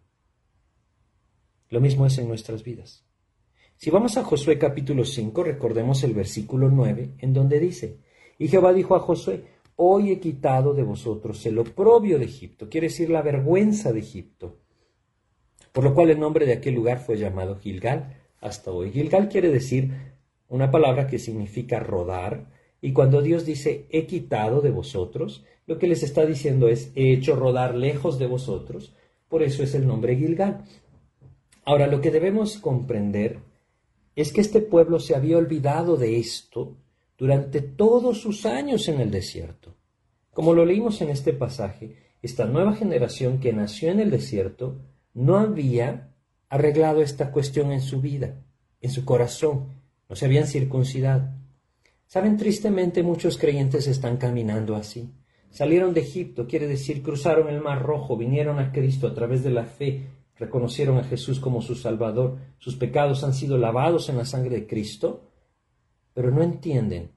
[1.70, 3.04] Lo mismo es en nuestras vidas.
[3.76, 7.98] Si vamos a Josué capítulo 5, recordemos el versículo 9, en donde dice,
[8.38, 9.44] y Jehová dijo a Josué,
[9.76, 14.58] hoy he quitado de vosotros el oprobio de Egipto, quiere decir la vergüenza de Egipto,
[15.70, 18.90] por lo cual el nombre de aquel lugar fue llamado Gilgal hasta hoy.
[18.90, 19.92] Gilgal quiere decir
[20.48, 25.86] una palabra que significa rodar, y cuando Dios dice he quitado de vosotros, lo que
[25.86, 28.94] les está diciendo es he hecho rodar lejos de vosotros,
[29.28, 30.64] por eso es el nombre Gilgal.
[31.64, 33.40] Ahora, lo que debemos comprender
[34.16, 36.76] es que este pueblo se había olvidado de esto
[37.18, 39.74] durante todos sus años en el desierto.
[40.32, 44.80] Como lo leímos en este pasaje, esta nueva generación que nació en el desierto
[45.14, 46.14] no había
[46.48, 48.40] arreglado esta cuestión en su vida,
[48.80, 51.28] en su corazón, no se habían circuncidado.
[52.08, 55.12] Saben, tristemente muchos creyentes están caminando así.
[55.50, 59.50] Salieron de Egipto, quiere decir, cruzaron el Mar Rojo, vinieron a Cristo a través de
[59.50, 64.24] la fe, reconocieron a Jesús como su Salvador, sus pecados han sido lavados en la
[64.24, 65.28] sangre de Cristo,
[66.14, 67.10] pero no entienden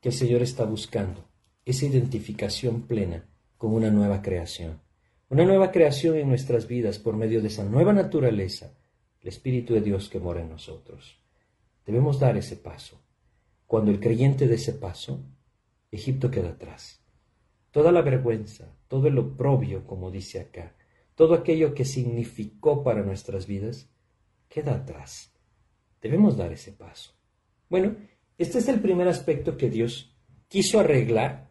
[0.00, 1.24] que el Señor está buscando
[1.64, 4.80] esa identificación plena con una nueva creación.
[5.28, 8.78] Una nueva creación en nuestras vidas por medio de esa nueva naturaleza,
[9.20, 11.18] el Espíritu de Dios que mora en nosotros.
[11.84, 13.07] Debemos dar ese paso.
[13.68, 15.22] Cuando el creyente dé ese paso,
[15.90, 17.04] Egipto queda atrás.
[17.70, 20.74] Toda la vergüenza, todo el oprobio, como dice acá,
[21.14, 23.90] todo aquello que significó para nuestras vidas,
[24.48, 25.34] queda atrás.
[26.00, 27.12] Debemos dar ese paso.
[27.68, 27.94] Bueno,
[28.38, 30.16] este es el primer aspecto que Dios
[30.48, 31.50] quiso arreglar,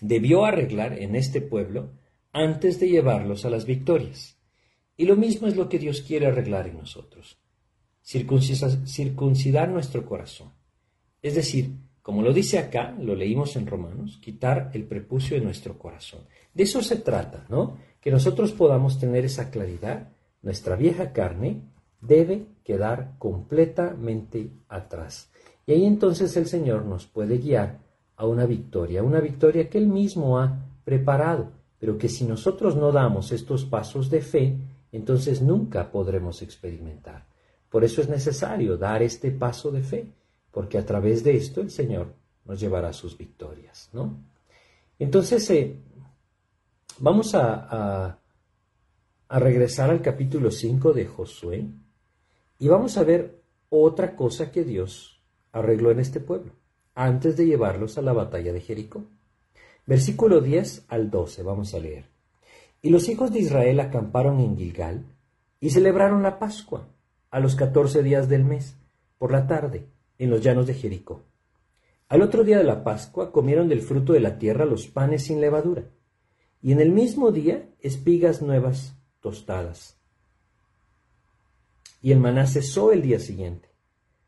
[0.00, 1.92] debió arreglar en este pueblo
[2.32, 4.40] antes de llevarlos a las victorias.
[4.96, 7.38] Y lo mismo es lo que Dios quiere arreglar en nosotros.
[8.02, 10.57] circuncidar nuestro corazón.
[11.22, 15.78] Es decir, como lo dice acá, lo leímos en Romanos, quitar el prepucio de nuestro
[15.78, 16.20] corazón.
[16.54, 17.76] De eso se trata, ¿no?
[18.00, 20.08] que nosotros podamos tener esa claridad,
[20.42, 21.62] nuestra vieja carne
[22.00, 25.30] debe quedar completamente atrás.
[25.66, 27.80] Y ahí entonces el Señor nos puede guiar
[28.16, 32.92] a una victoria, una victoria que Él mismo ha preparado, pero que si nosotros no
[32.92, 34.56] damos estos pasos de fe,
[34.92, 37.26] entonces nunca podremos experimentar.
[37.68, 40.06] Por eso es necesario dar este paso de fe,
[40.50, 44.18] porque a través de esto el Señor nos llevará a sus victorias, ¿no?
[44.98, 45.80] Entonces, eh,
[47.00, 48.18] Vamos a,
[49.28, 51.68] a, regresar al capítulo 5 de Josué
[52.58, 56.54] y vamos a ver otra cosa que Dios arregló en este pueblo
[56.96, 59.04] antes de llevarlos a la batalla de Jericó.
[59.86, 62.06] Versículo 10 al 12, vamos a leer.
[62.82, 65.04] Y los hijos de Israel acamparon en Gilgal
[65.60, 66.88] y celebraron la Pascua
[67.30, 68.76] a los catorce días del mes,
[69.18, 69.86] por la tarde,
[70.18, 71.24] en los llanos de Jericó.
[72.08, 75.40] Al otro día de la Pascua comieron del fruto de la tierra los panes sin
[75.40, 75.84] levadura
[76.62, 79.96] y en el mismo día espigas nuevas tostadas.
[82.00, 83.68] Y el maná cesó el día siguiente.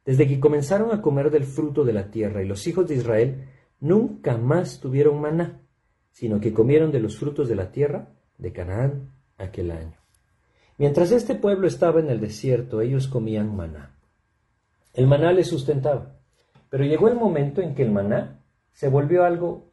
[0.05, 3.49] Desde que comenzaron a comer del fruto de la tierra y los hijos de Israel
[3.81, 5.63] nunca más tuvieron maná,
[6.11, 9.97] sino que comieron de los frutos de la tierra de Canaán aquel año.
[10.79, 14.00] Mientras este pueblo estaba en el desierto, ellos comían maná.
[14.93, 16.19] El maná les sustentaba,
[16.69, 19.73] pero llegó el momento en que el maná se volvió algo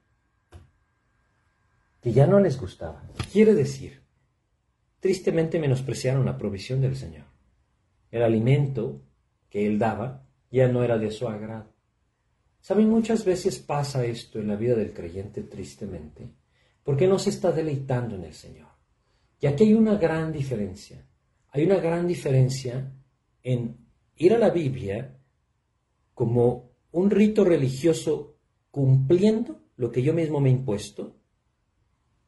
[2.01, 3.03] que ya no les gustaba.
[3.31, 4.03] Quiere decir,
[4.99, 7.25] tristemente menospreciaron la provisión del Señor.
[8.11, 9.01] El alimento
[9.49, 11.73] que Él daba ya no era de su agrado.
[12.61, 16.29] Saben, muchas veces pasa esto en la vida del creyente tristemente,
[16.83, 18.67] porque no se está deleitando en el Señor.
[19.39, 21.05] Y aquí hay una gran diferencia.
[21.49, 22.91] Hay una gran diferencia
[23.43, 23.86] en
[24.17, 25.17] ir a la Biblia
[26.13, 28.37] como un rito religioso
[28.71, 31.15] cumpliendo lo que yo mismo me he impuesto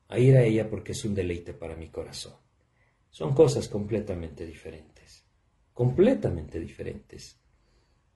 [0.08, 2.34] a ir a ella porque es un deleite para mi corazón.
[3.10, 5.26] Son cosas completamente diferentes,
[5.74, 7.40] completamente diferentes.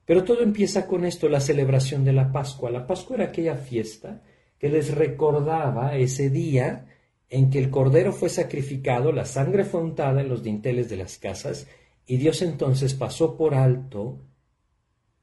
[0.04, 2.70] Pero todo empieza con esto, la celebración de la Pascua.
[2.70, 4.22] La Pascua era aquella fiesta
[4.58, 6.86] que les recordaba ese día
[7.28, 11.18] en que el cordero fue sacrificado, la sangre fue untada en los dinteles de las
[11.18, 11.66] casas,
[12.06, 14.20] y Dios entonces pasó por alto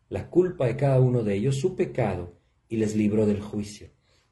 [0.09, 2.33] la culpa de cada uno de ellos, su pecado,
[2.67, 3.89] y les libró del juicio.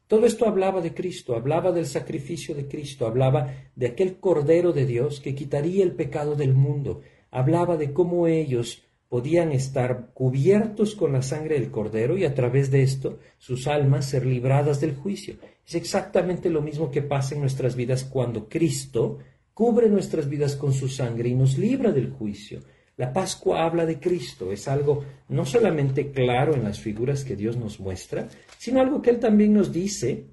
[0.07, 4.85] Todo esto hablaba de Cristo, hablaba del sacrificio de Cristo, hablaba de aquel Cordero de
[4.85, 11.13] Dios que quitaría el pecado del mundo, hablaba de cómo ellos podían estar cubiertos con
[11.13, 15.35] la sangre del Cordero y a través de esto sus almas ser libradas del juicio.
[15.65, 19.19] Es exactamente lo mismo que pasa en nuestras vidas cuando Cristo
[19.60, 22.62] cubre nuestras vidas con su sangre y nos libra del juicio.
[22.95, 27.57] La Pascua habla de Cristo, es algo no solamente claro en las figuras que Dios
[27.57, 30.28] nos muestra, sino algo que Él también nos dice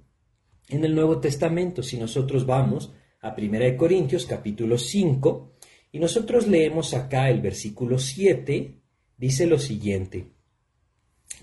[0.68, 1.82] en el Nuevo Testamento.
[1.82, 5.54] Si nosotros vamos a 1 Corintios capítulo 5
[5.90, 8.80] y nosotros leemos acá el versículo 7,
[9.16, 10.28] dice lo siguiente.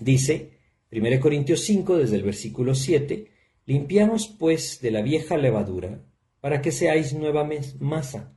[0.00, 0.52] Dice
[0.90, 3.26] 1 Corintios 5 desde el versículo 7,
[3.66, 6.00] limpiamos pues de la vieja levadura
[6.44, 7.48] para que seáis nueva
[7.80, 8.36] masa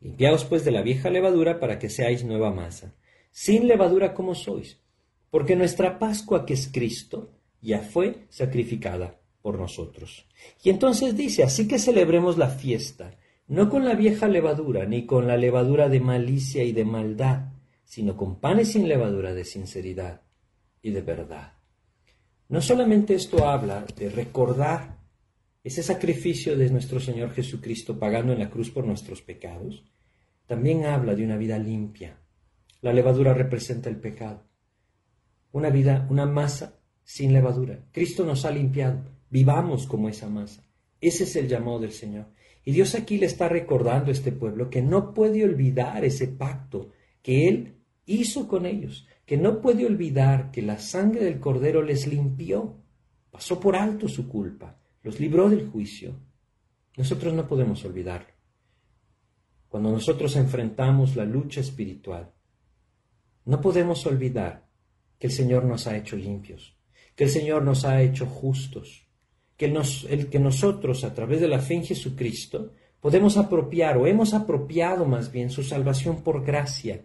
[0.00, 2.94] Limpiaos pues de la vieja levadura para que seáis nueva masa,
[3.30, 4.80] sin levadura como sois,
[5.28, 10.26] porque nuestra Pascua, que es Cristo, ya fue sacrificada por nosotros.
[10.64, 13.18] Y entonces dice, así que celebremos la fiesta,
[13.48, 17.52] no con la vieja levadura, ni con la levadura de malicia y de maldad,
[17.84, 20.22] sino con panes sin levadura de sinceridad
[20.80, 21.52] y de verdad.
[22.48, 24.99] No solamente esto habla de recordar
[25.62, 29.84] ese sacrificio de nuestro Señor Jesucristo pagando en la cruz por nuestros pecados,
[30.46, 32.18] también habla de una vida limpia.
[32.80, 34.42] La levadura representa el pecado.
[35.52, 37.84] Una vida, una masa sin levadura.
[37.92, 39.04] Cristo nos ha limpiado.
[39.28, 40.64] Vivamos como esa masa.
[41.00, 42.26] Ese es el llamado del Señor.
[42.64, 46.90] Y Dios aquí le está recordando a este pueblo que no puede olvidar ese pacto
[47.22, 52.06] que Él hizo con ellos, que no puede olvidar que la sangre del Cordero les
[52.06, 52.76] limpió,
[53.30, 56.14] pasó por alto su culpa, los libró del juicio.
[56.96, 58.28] Nosotros no podemos olvidarlo.
[59.68, 62.32] Cuando nosotros enfrentamos la lucha espiritual,
[63.44, 64.66] no podemos olvidar
[65.18, 66.76] que el Señor nos ha hecho limpios,
[67.14, 69.06] que el Señor nos ha hecho justos,
[69.56, 74.34] que, el que nosotros a través de la fe en Jesucristo podemos apropiar o hemos
[74.34, 77.04] apropiado más bien su salvación por gracia.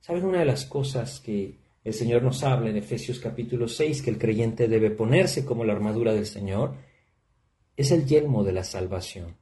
[0.00, 4.10] ¿Saben una de las cosas que el Señor nos habla en Efesios capítulo 6 que
[4.10, 6.74] el creyente debe ponerse como la armadura del Señor?
[7.76, 9.36] Es el yelmo de la salvación.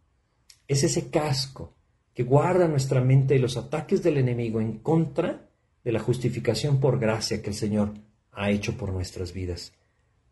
[0.66, 1.74] Es ese casco
[2.14, 5.48] que guarda nuestra mente de los ataques del enemigo en contra
[5.82, 7.94] de la justificación por gracia que el Señor
[8.32, 9.72] ha hecho por nuestras vidas.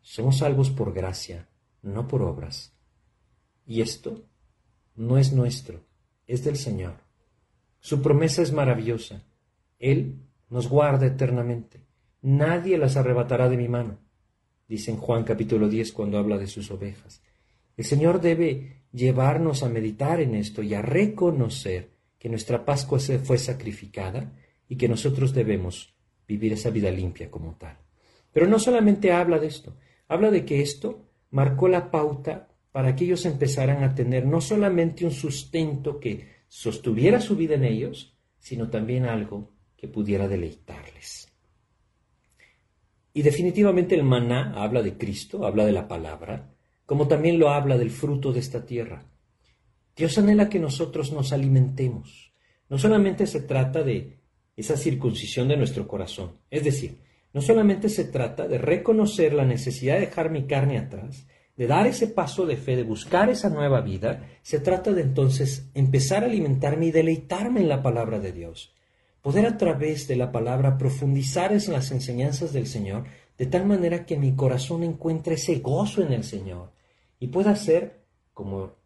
[0.00, 1.48] Somos salvos por gracia,
[1.82, 2.72] no por obras.
[3.66, 4.24] Y esto
[4.96, 5.84] no es nuestro,
[6.26, 6.94] es del Señor.
[7.78, 9.22] Su promesa es maravillosa.
[9.78, 11.84] Él nos guarda eternamente.
[12.22, 13.98] Nadie las arrebatará de mi mano,
[14.68, 17.20] dice en Juan capítulo 10 cuando habla de sus ovejas.
[17.76, 23.18] El Señor debe llevarnos a meditar en esto y a reconocer que nuestra Pascua se
[23.18, 24.32] fue sacrificada
[24.68, 25.94] y que nosotros debemos
[26.28, 27.78] vivir esa vida limpia como tal.
[28.32, 29.76] Pero no solamente habla de esto,
[30.08, 35.04] habla de que esto marcó la pauta para que ellos empezaran a tener no solamente
[35.04, 41.28] un sustento que sostuviera su vida en ellos, sino también algo que pudiera deleitarles.
[43.14, 46.51] Y definitivamente el maná habla de Cristo, habla de la palabra,
[46.86, 49.04] como también lo habla del fruto de esta tierra.
[49.96, 52.32] Dios anhela que nosotros nos alimentemos.
[52.68, 54.18] No solamente se trata de
[54.56, 56.98] esa circuncisión de nuestro corazón, es decir,
[57.32, 61.26] no solamente se trata de reconocer la necesidad de dejar mi carne atrás,
[61.56, 65.70] de dar ese paso de fe, de buscar esa nueva vida, se trata de entonces
[65.74, 68.74] empezar a alimentarme y deleitarme en la palabra de Dios.
[69.20, 73.04] Poder a través de la palabra profundizar en las enseñanzas del Señor
[73.42, 76.70] de tal manera que mi corazón encuentre ese gozo en el Señor
[77.18, 78.76] y pueda ser, como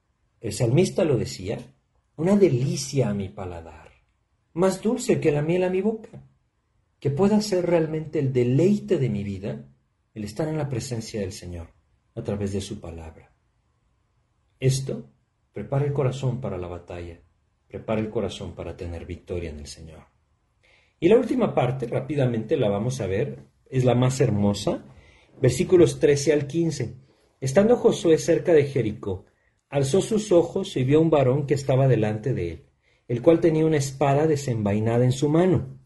[0.40, 1.59] el salmista lo decía,
[2.16, 3.90] una delicia a mi paladar,
[4.54, 6.24] más dulce que la miel a mi boca,
[6.98, 9.68] que pueda ser realmente el deleite de mi vida
[10.14, 11.74] el estar en la presencia del Señor
[12.14, 13.30] a través de su palabra.
[14.59, 15.11] Esto
[15.52, 17.20] prepara el corazón para la batalla,
[17.68, 20.04] prepara el corazón para tener victoria en el Señor.
[20.98, 24.84] Y la última parte, rápidamente la vamos a ver, es la más hermosa,
[25.40, 26.96] versículos 13 al 15.
[27.40, 29.26] Estando Josué cerca de Jericó,
[29.68, 32.66] alzó sus ojos y vio un varón que estaba delante de él,
[33.08, 35.78] el cual tenía una espada desenvainada en su mano.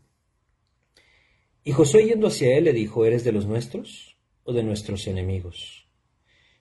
[1.62, 5.88] Y Josué yendo hacia él le dijo, ¿eres de los nuestros o de nuestros enemigos?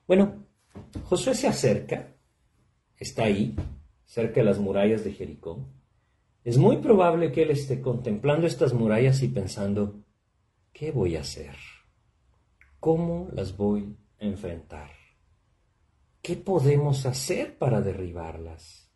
[0.07, 0.45] Bueno,
[1.03, 2.15] Josué se acerca,
[2.97, 3.55] está ahí,
[4.05, 5.67] cerca de las murallas de Jericó.
[6.43, 10.03] Es muy probable que él esté contemplando estas murallas y pensando,
[10.79, 11.57] ¿qué voy a hacer?
[12.79, 14.91] ¿Cómo las voy a enfrentar?
[16.21, 18.89] ¿Qué podemos hacer para derribarlas?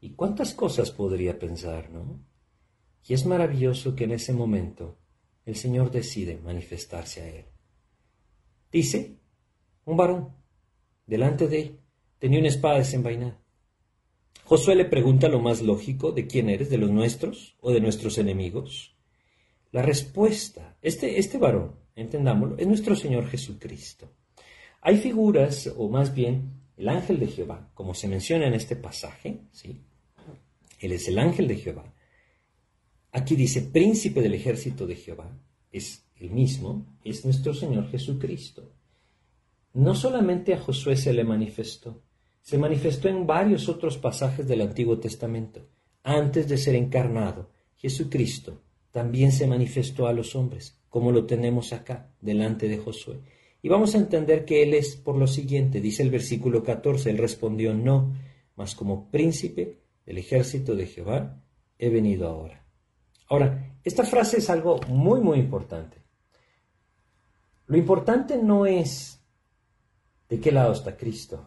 [0.00, 2.26] ¿Y cuántas cosas podría pensar, no?
[3.06, 4.98] Y es maravilloso que en ese momento
[5.44, 7.44] el Señor decide manifestarse a él.
[8.72, 9.20] Dice,
[9.84, 10.34] un varón,
[11.06, 11.80] delante de él,
[12.18, 13.40] tenía una espada desenvainada.
[14.44, 16.68] Josué le pregunta lo más lógico, ¿de quién eres?
[16.68, 18.95] ¿De los nuestros o de nuestros enemigos?
[19.76, 24.10] La respuesta, este, este varón, entendámoslo, es nuestro Señor Jesucristo.
[24.80, 29.42] Hay figuras, o más bien el ángel de Jehová, como se menciona en este pasaje,
[29.52, 29.82] ¿sí?
[30.80, 31.92] Él es el ángel de Jehová.
[33.12, 35.38] Aquí dice príncipe del ejército de Jehová,
[35.70, 38.72] es el mismo, es nuestro Señor Jesucristo.
[39.74, 42.02] No solamente a Josué se le manifestó,
[42.40, 45.68] se manifestó en varios otros pasajes del Antiguo Testamento.
[46.02, 48.62] Antes de ser encarnado, Jesucristo
[48.96, 53.20] también se manifestó a los hombres, como lo tenemos acá, delante de Josué.
[53.60, 57.18] Y vamos a entender que Él es por lo siguiente, dice el versículo 14, Él
[57.18, 58.14] respondió, no,
[58.54, 61.42] mas como príncipe del ejército de Jehová
[61.78, 62.64] he venido ahora.
[63.28, 65.98] Ahora, esta frase es algo muy, muy importante.
[67.66, 69.20] Lo importante no es
[70.30, 71.46] de qué lado está Cristo,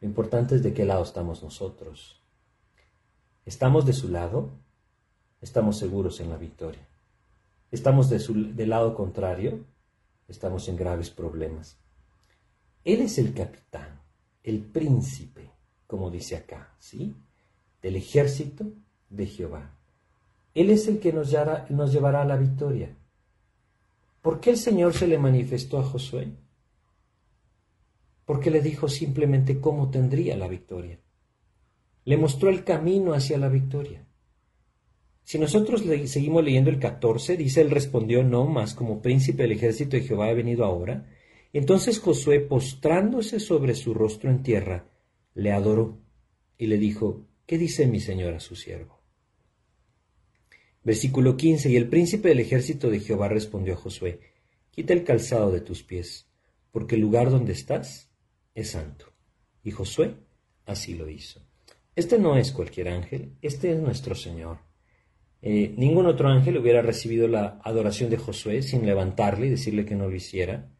[0.00, 2.22] lo importante es de qué lado estamos nosotros.
[3.44, 4.63] ¿Estamos de su lado?
[5.44, 6.80] Estamos seguros en la victoria.
[7.70, 9.62] ¿Estamos de su, del lado contrario?
[10.26, 11.76] estamos en graves problemas.
[12.82, 14.00] Él es el capitán,
[14.42, 15.50] el príncipe,
[15.86, 17.14] como dice acá, ¿sí?
[17.82, 18.72] Del ejército
[19.10, 19.76] de Jehová.
[20.54, 21.30] Él es el que nos,
[21.68, 22.96] nos llevará a la victoria.
[24.22, 26.32] ¿Por qué el Señor se le manifestó a Josué?
[28.24, 30.98] Porque le dijo simplemente cómo tendría la victoria.
[32.06, 34.03] Le mostró el camino hacia la victoria.
[35.24, 39.96] Si nosotros seguimos leyendo el 14, dice, él respondió, no, más como príncipe del ejército
[39.96, 41.10] de Jehová he venido ahora.
[41.54, 44.86] Entonces Josué, postrándose sobre su rostro en tierra,
[45.34, 45.98] le adoró
[46.58, 49.00] y le dijo, ¿qué dice mi señor a su siervo?
[50.82, 54.20] Versículo 15, y el príncipe del ejército de Jehová respondió a Josué,
[54.70, 56.28] quita el calzado de tus pies,
[56.70, 58.10] porque el lugar donde estás
[58.54, 59.06] es santo.
[59.62, 60.16] Y Josué
[60.66, 61.40] así lo hizo.
[61.96, 64.58] Este no es cualquier ángel, este es nuestro Señor.
[65.46, 69.94] Eh, ningún otro ángel hubiera recibido la adoración de Josué sin levantarle y decirle que
[69.94, 70.70] no lo hiciera.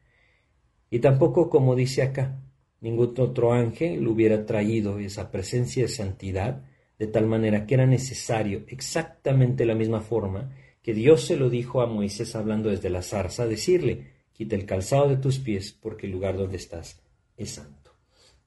[0.89, 2.41] Y tampoco, como dice acá,
[2.81, 6.65] ningún otro ángel hubiera traído esa presencia de santidad
[6.99, 11.83] de tal manera que era necesario exactamente la misma forma que Dios se lo dijo
[11.83, 16.13] a Moisés hablando desde la zarza, decirle, quita el calzado de tus pies porque el
[16.13, 17.03] lugar donde estás
[17.37, 17.91] es santo.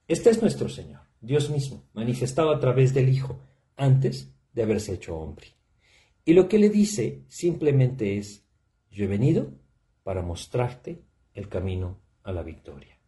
[0.07, 3.39] Este es nuestro Señor, Dios mismo, manifestado a través del Hijo,
[3.76, 5.57] antes de haberse hecho hombre.
[6.28, 8.45] Y lo que le dice simplemente es,
[8.91, 9.53] yo he venido
[10.03, 11.01] para mostrarte
[11.34, 12.99] el camino a la victoria.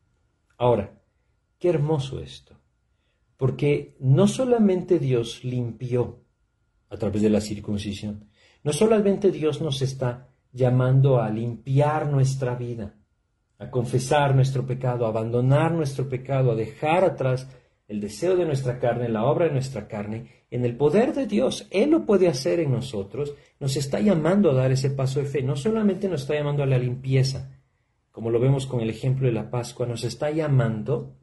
[0.57, 0.97] Ahora,
[1.57, 2.55] qué hermoso esto,
[3.35, 6.23] porque no solamente Dios limpió
[6.89, 8.29] a través de la circuncisión,
[8.63, 12.95] no solamente Dios nos está llamando a limpiar nuestra vida,
[13.57, 17.49] a confesar nuestro pecado, a abandonar nuestro pecado, a dejar atrás
[17.89, 21.67] el deseo de nuestra carne, la obra de nuestra carne, en el poder de Dios.
[21.71, 23.33] Él lo puede hacer en nosotros.
[23.59, 25.41] Nos está llamando a dar ese paso de fe.
[25.41, 27.59] No solamente nos está llamando a la limpieza,
[28.11, 31.17] como lo vemos con el ejemplo de la Pascua, nos está llamando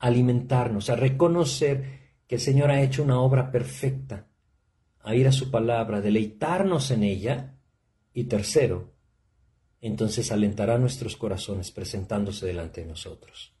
[0.00, 4.26] a alimentarnos, a reconocer que el Señor ha hecho una obra perfecta,
[5.00, 7.54] a ir a su palabra, deleitarnos en ella.
[8.12, 8.94] Y tercero,
[9.80, 13.57] entonces alentará nuestros corazones presentándose delante de nosotros.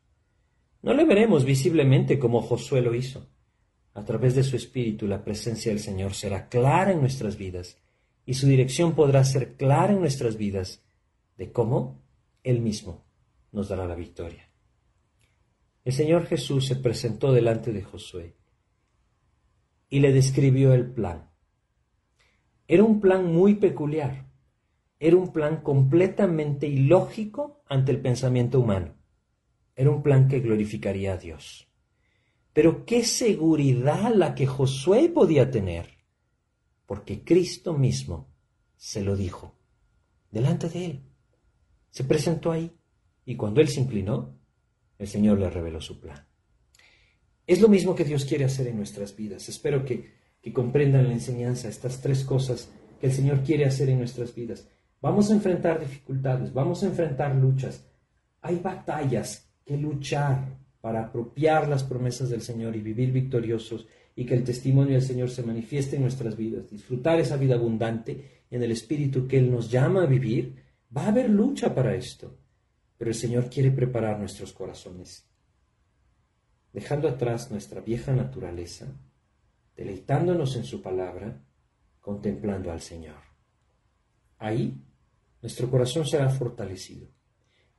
[0.82, 3.28] No le veremos visiblemente como Josué lo hizo.
[3.94, 7.78] A través de su espíritu la presencia del Señor será clara en nuestras vidas
[8.24, 10.84] y su dirección podrá ser clara en nuestras vidas
[11.36, 12.02] de cómo
[12.44, 13.04] Él mismo
[13.50, 14.50] nos dará la victoria.
[15.84, 18.36] El Señor Jesús se presentó delante de Josué
[19.88, 21.30] y le describió el plan.
[22.66, 24.26] Era un plan muy peculiar,
[25.00, 28.97] era un plan completamente ilógico ante el pensamiento humano.
[29.78, 31.68] Era un plan que glorificaría a Dios.
[32.52, 35.98] Pero qué seguridad la que Josué podía tener,
[36.84, 38.28] porque Cristo mismo
[38.76, 39.54] se lo dijo
[40.32, 41.02] delante de él.
[41.90, 42.72] Se presentó ahí
[43.24, 44.36] y cuando él se inclinó,
[44.98, 46.26] el Señor le reveló su plan.
[47.46, 49.48] Es lo mismo que Dios quiere hacer en nuestras vidas.
[49.48, 50.12] Espero que,
[50.42, 52.68] que comprendan la enseñanza, estas tres cosas
[53.00, 54.66] que el Señor quiere hacer en nuestras vidas.
[55.00, 57.86] Vamos a enfrentar dificultades, vamos a enfrentar luchas.
[58.40, 64.32] Hay batallas que luchar para apropiar las promesas del Señor y vivir victoriosos y que
[64.32, 68.70] el testimonio del Señor se manifieste en nuestras vidas, disfrutar esa vida abundante en el
[68.70, 70.56] espíritu que Él nos llama a vivir,
[70.96, 72.38] va a haber lucha para esto.
[72.96, 75.28] Pero el Señor quiere preparar nuestros corazones,
[76.72, 78.86] dejando atrás nuestra vieja naturaleza,
[79.76, 81.44] deleitándonos en su palabra,
[82.00, 83.20] contemplando al Señor.
[84.38, 84.82] Ahí
[85.42, 87.17] nuestro corazón será fortalecido.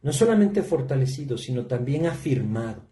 [0.02, 2.90] No solamente fortalecido, sino también afirmado.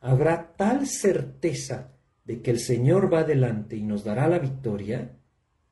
[0.00, 1.94] Habrá tal certeza
[2.24, 5.18] de que el Señor va adelante y nos dará la victoria,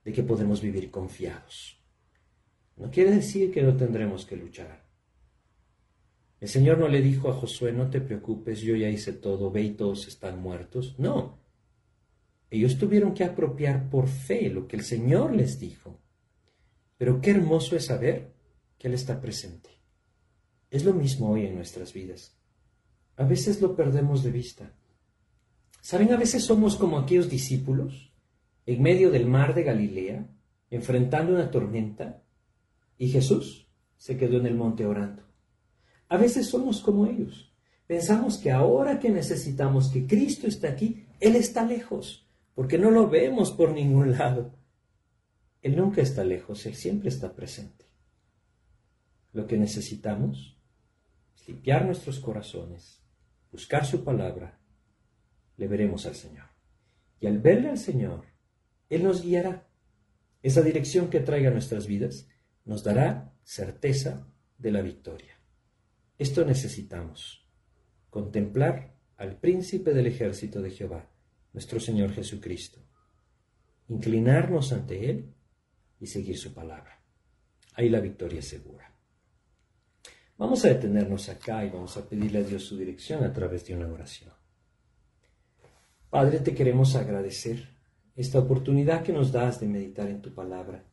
[0.04, 1.80] de que podemos vivir confiados.
[2.76, 4.82] No quiere decir que no tendremos que luchar.
[6.40, 9.62] El Señor no le dijo a Josué, no te preocupes, yo ya hice todo, ve
[9.62, 10.98] y todos están muertos.
[10.98, 11.38] No.
[12.50, 16.00] Ellos tuvieron que apropiar por fe lo que el Señor les dijo.
[16.98, 18.32] Pero qué hermoso es saber
[18.76, 19.70] que Él está presente.
[20.72, 22.34] Es lo mismo hoy en nuestras vidas.
[23.16, 24.72] A veces lo perdemos de vista.
[25.82, 26.10] ¿Saben?
[26.14, 28.10] A veces somos como aquellos discípulos
[28.64, 30.26] en medio del mar de Galilea,
[30.70, 32.22] enfrentando una tormenta,
[32.96, 33.68] y Jesús
[33.98, 35.22] se quedó en el monte orando.
[36.08, 37.52] A veces somos como ellos.
[37.86, 43.10] Pensamos que ahora que necesitamos que Cristo esté aquí, Él está lejos, porque no lo
[43.10, 44.54] vemos por ningún lado.
[45.60, 47.84] Él nunca está lejos, Él siempre está presente.
[49.34, 50.51] Lo que necesitamos es
[51.46, 53.02] limpiar nuestros corazones,
[53.50, 54.58] buscar su palabra
[55.56, 56.46] le veremos al Señor.
[57.20, 58.24] Y al verle al Señor,
[58.88, 59.68] Él nos guiará.
[60.42, 62.28] Esa dirección que traiga nuestras vidas
[62.64, 64.26] nos dará certeza
[64.58, 65.38] de la victoria.
[66.18, 67.48] Esto necesitamos,
[68.10, 71.10] contemplar al príncipe del ejército de Jehová,
[71.52, 72.80] nuestro Señor Jesucristo,
[73.88, 75.34] inclinarnos ante Él
[76.00, 77.02] y seguir su palabra.
[77.74, 78.91] Ahí la victoria es segura.
[80.36, 83.76] Vamos a detenernos acá y vamos a pedirle a Dios su dirección a través de
[83.76, 84.32] una oración.
[86.10, 87.68] Padre, te queremos agradecer
[88.14, 90.84] esta oportunidad que nos das de meditar en tu palabra.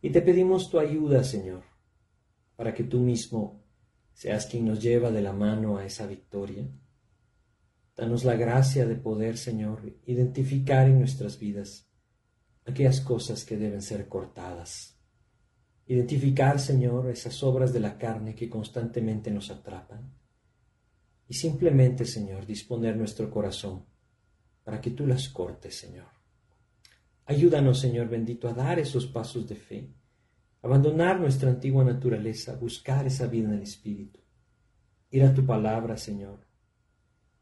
[0.00, 1.62] Y te pedimos tu ayuda, Señor,
[2.56, 3.64] para que tú mismo
[4.12, 6.68] seas quien nos lleva de la mano a esa victoria.
[7.96, 11.88] Danos la gracia de poder, Señor, identificar en nuestras vidas
[12.66, 14.93] aquellas cosas que deben ser cortadas.
[15.86, 20.14] Identificar, Señor, esas obras de la carne que constantemente nos atrapan.
[21.28, 23.84] Y simplemente, Señor, disponer nuestro corazón
[24.62, 26.06] para que tú las cortes, Señor.
[27.26, 29.94] Ayúdanos, Señor bendito, a dar esos pasos de fe,
[30.62, 34.20] abandonar nuestra antigua naturaleza, buscar esa vida en el Espíritu,
[35.10, 36.46] ir a tu palabra, Señor.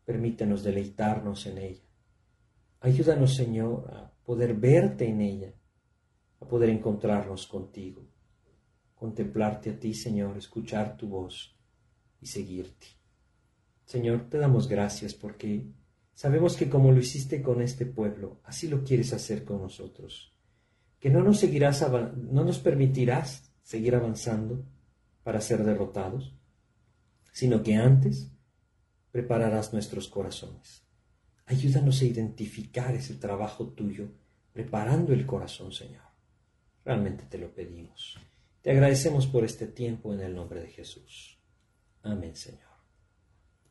[0.04, 1.88] Permítenos deleitarnos en ella.
[2.80, 5.54] Ayúdanos, Señor, a poder verte en ella,
[6.40, 8.11] a poder encontrarnos contigo,
[9.02, 11.56] contemplarte a ti, Señor, escuchar tu voz
[12.20, 12.86] y seguirte.
[13.84, 15.66] Señor, te damos gracias porque
[16.14, 20.32] Sabemos que como lo hiciste con este pueblo, así lo quieres hacer con nosotros.
[21.00, 24.64] Que no nos seguirás, no nos permitirás seguir avanzando
[25.22, 26.34] para ser derrotados,
[27.32, 28.30] sino que antes
[29.10, 30.84] prepararás nuestros corazones.
[31.46, 34.08] Ayúdanos a identificar ese trabajo tuyo,
[34.52, 36.04] preparando el corazón, Señor.
[36.84, 38.18] Realmente te lo pedimos.
[38.62, 41.38] Te agradecemos por este tiempo en el nombre de Jesús.
[42.02, 42.71] Amén, Señor.